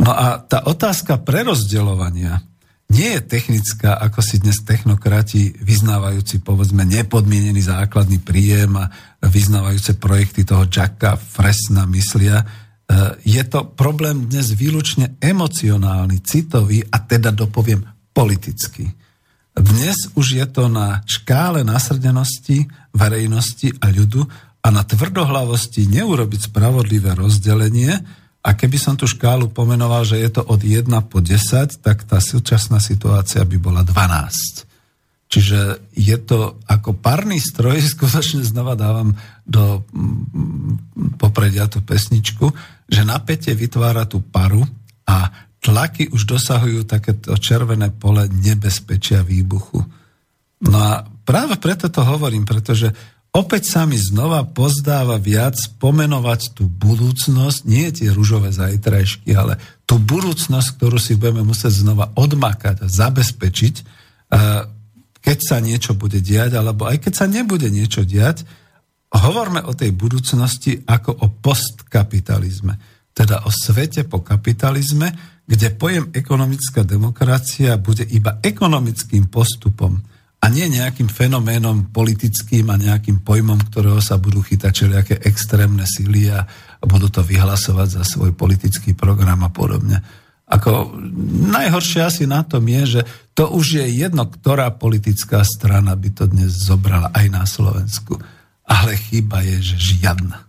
[0.00, 2.44] No a tá otázka prerozdeľovania
[2.90, 8.90] nie je technická, ako si dnes technokrati vyznávajúci, povedzme, nepodmienený základný príjem a
[9.22, 12.42] vyznávajúce projekty toho Jacka Fresna myslia,
[13.22, 18.90] je to problém dnes výlučne emocionálny, citový a teda dopoviem politický.
[19.54, 24.26] Dnes už je to na škále nasrdenosti verejnosti a ľudu
[24.60, 27.94] a na tvrdohlavosti neurobiť spravodlivé rozdelenie.
[28.40, 32.18] A keby som tú škálu pomenoval, že je to od 1 po 10, tak tá
[32.18, 34.64] súčasná situácia by bola 12.
[35.30, 39.14] Čiže je to ako parný stroj, skutočne znova dávam
[39.46, 42.50] do mm, popredia tú pesničku,
[42.90, 44.66] že napätie vytvára tú paru
[45.06, 45.30] a
[45.62, 49.78] tlaky už dosahujú takéto červené pole nebezpečia výbuchu.
[50.66, 52.90] No a práve preto to hovorím, pretože
[53.30, 60.02] opäť sa mi znova pozdáva viac pomenovať tú budúcnosť, nie tie rúžové zajtrajšky, ale tú
[60.02, 63.74] budúcnosť, ktorú si budeme musieť znova odmakať a zabezpečiť,
[65.20, 68.42] keď sa niečo bude diať, alebo aj keď sa nebude niečo diať,
[69.18, 72.74] hovorme o tej budúcnosti ako o postkapitalizme,
[73.10, 75.10] teda o svete po kapitalizme,
[75.50, 79.98] kde pojem ekonomická demokracia bude iba ekonomickým postupom
[80.40, 86.32] a nie nejakým fenoménom politickým a nejakým pojmom, ktorého sa budú chytať všelijaké extrémne síly
[86.32, 86.46] a
[86.80, 90.00] budú to vyhlasovať za svoj politický program a podobne.
[90.50, 90.96] Ako
[91.50, 93.00] najhoršie asi na tom je, že
[93.36, 98.18] to už je jedno, ktorá politická strana by to dnes zobrala aj na Slovensku.
[98.70, 100.46] Ale chyba je, že žiadna.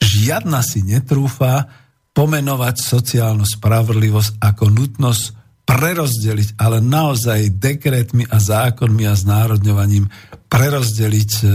[0.00, 1.68] Žiadna si netrúfa
[2.16, 5.24] pomenovať sociálnu spravodlivosť ako nutnosť
[5.68, 10.08] prerozdeliť, ale naozaj dekretmi a zákonmi a znárodňovaním
[10.46, 11.52] prerozdeliť e, e,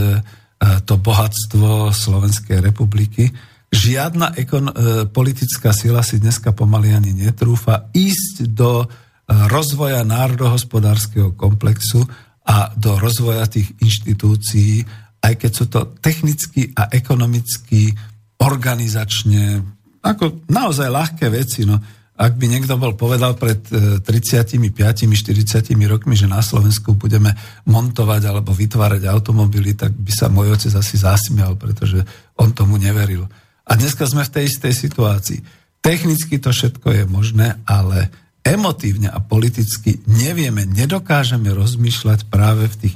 [0.86, 3.32] to bohatstvo Slovenskej republiky.
[3.71, 4.75] Žiadna ekon- e,
[5.07, 8.86] politická sila si dneska pomaly ani netrúfa ísť do
[9.32, 12.03] rozvoja národohospodárskeho komplexu
[12.43, 14.84] a do rozvoja tých inštitúcií,
[15.22, 17.93] aj keď sú to technicky a ekonomicky,
[18.41, 19.61] organizačne,
[20.01, 21.63] ako naozaj ľahké veci.
[21.63, 21.78] No.
[22.17, 27.34] Ak by niekto bol povedal pred 35-40 e, rokmi, že na Slovensku budeme
[27.69, 32.01] montovať alebo vytvárať automobily, tak by sa môj otec asi zasmial, pretože
[32.38, 33.30] on tomu neveril.
[33.65, 35.39] A dneska sme v tej istej situácii.
[35.82, 38.13] Technicky to všetko je možné, ale
[38.45, 42.95] emotívne a politicky nevieme, nedokážeme rozmýšľať práve v tých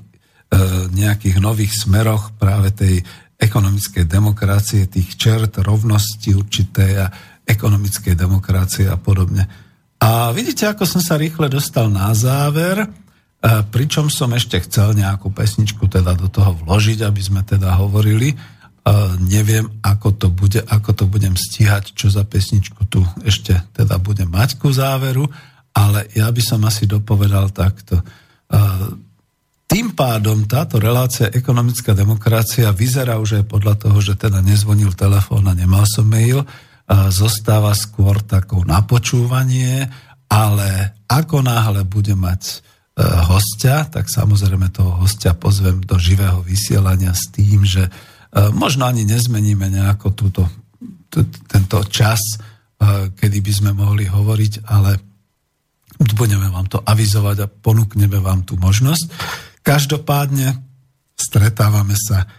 [0.94, 2.96] nejakých nových smeroch práve tej
[3.36, 7.08] ekonomickej demokracie, tých čert rovnosti určité a
[7.46, 9.46] ekonomickej demokracie a podobne.
[10.02, 12.88] A vidíte, ako som sa rýchle dostal na záver, e,
[13.70, 18.34] pričom som ešte chcel nejakú pesničku teda do toho vložiť, aby sme teda hovorili.
[18.34, 18.36] E,
[19.24, 24.32] neviem, ako to bude, ako to budem stíhať, čo za pesničku tu ešte teda budem
[24.32, 25.28] mať ku záveru,
[25.76, 28.00] ale ja by som asi dopovedal takto.
[29.66, 35.50] Tým pádom táto relácia ekonomická demokracia vyzerá už aj podľa toho, že teda nezvonil telefón
[35.50, 36.46] a nemal som mail,
[36.86, 39.90] a zostáva skôr takou napočúvanie,
[40.30, 42.56] ale ako náhle bude mať e,
[43.26, 47.92] hostia, tak samozrejme toho hostia pozvem do živého vysielania s tým, že e,
[48.54, 50.46] možno ani nezmeníme nejako túto,
[51.50, 55.02] tento čas, e, kedy by sme mohli hovoriť, ale
[56.14, 59.10] budeme vám to avizovať a ponúkneme vám tú možnosť.
[59.66, 60.62] Každopádne
[61.18, 62.30] stretávame sa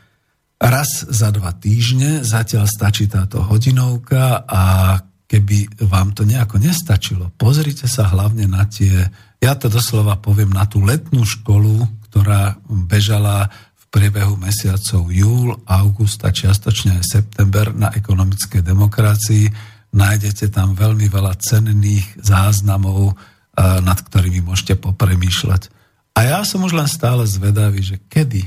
[0.63, 4.95] raz za dva týždne, zatiaľ stačí táto hodinovka a
[5.27, 9.11] keby vám to nejako nestačilo, pozrite sa hlavne na tie,
[9.43, 16.23] ja to doslova poviem, na tú letnú školu, ktorá bežala v priebehu mesiacov júl, august
[16.23, 19.51] a čiastočne aj september na ekonomickej demokracii.
[19.99, 25.76] Nájdete tam veľmi veľa cenných záznamov, eh, nad ktorými môžete popremýšľať.
[26.17, 28.41] A ja som už len stále zvedavý, že kedy,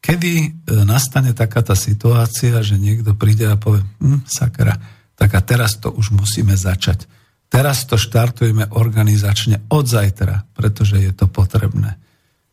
[0.00, 0.48] kedy e,
[0.88, 4.80] nastane taká tá situácia, že niekto príde a povie, hm, sakra,
[5.12, 7.04] tak a teraz to už musíme začať.
[7.52, 12.00] Teraz to štartujeme organizačne od zajtra, pretože je to potrebné.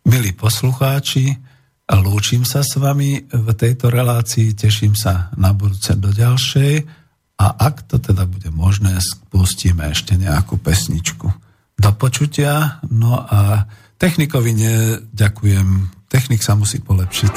[0.03, 1.39] Milí poslucháči,
[1.87, 6.83] lúčim sa s vami v tejto relácii, teším sa na budúce do ďalšej
[7.39, 11.31] a ak to teda bude možné, spustíme ešte nejakú pesničku.
[11.79, 13.63] Do počutia, no a
[13.99, 15.67] Technikovi neďakujem,
[16.07, 17.35] technik sa musí polepšiť.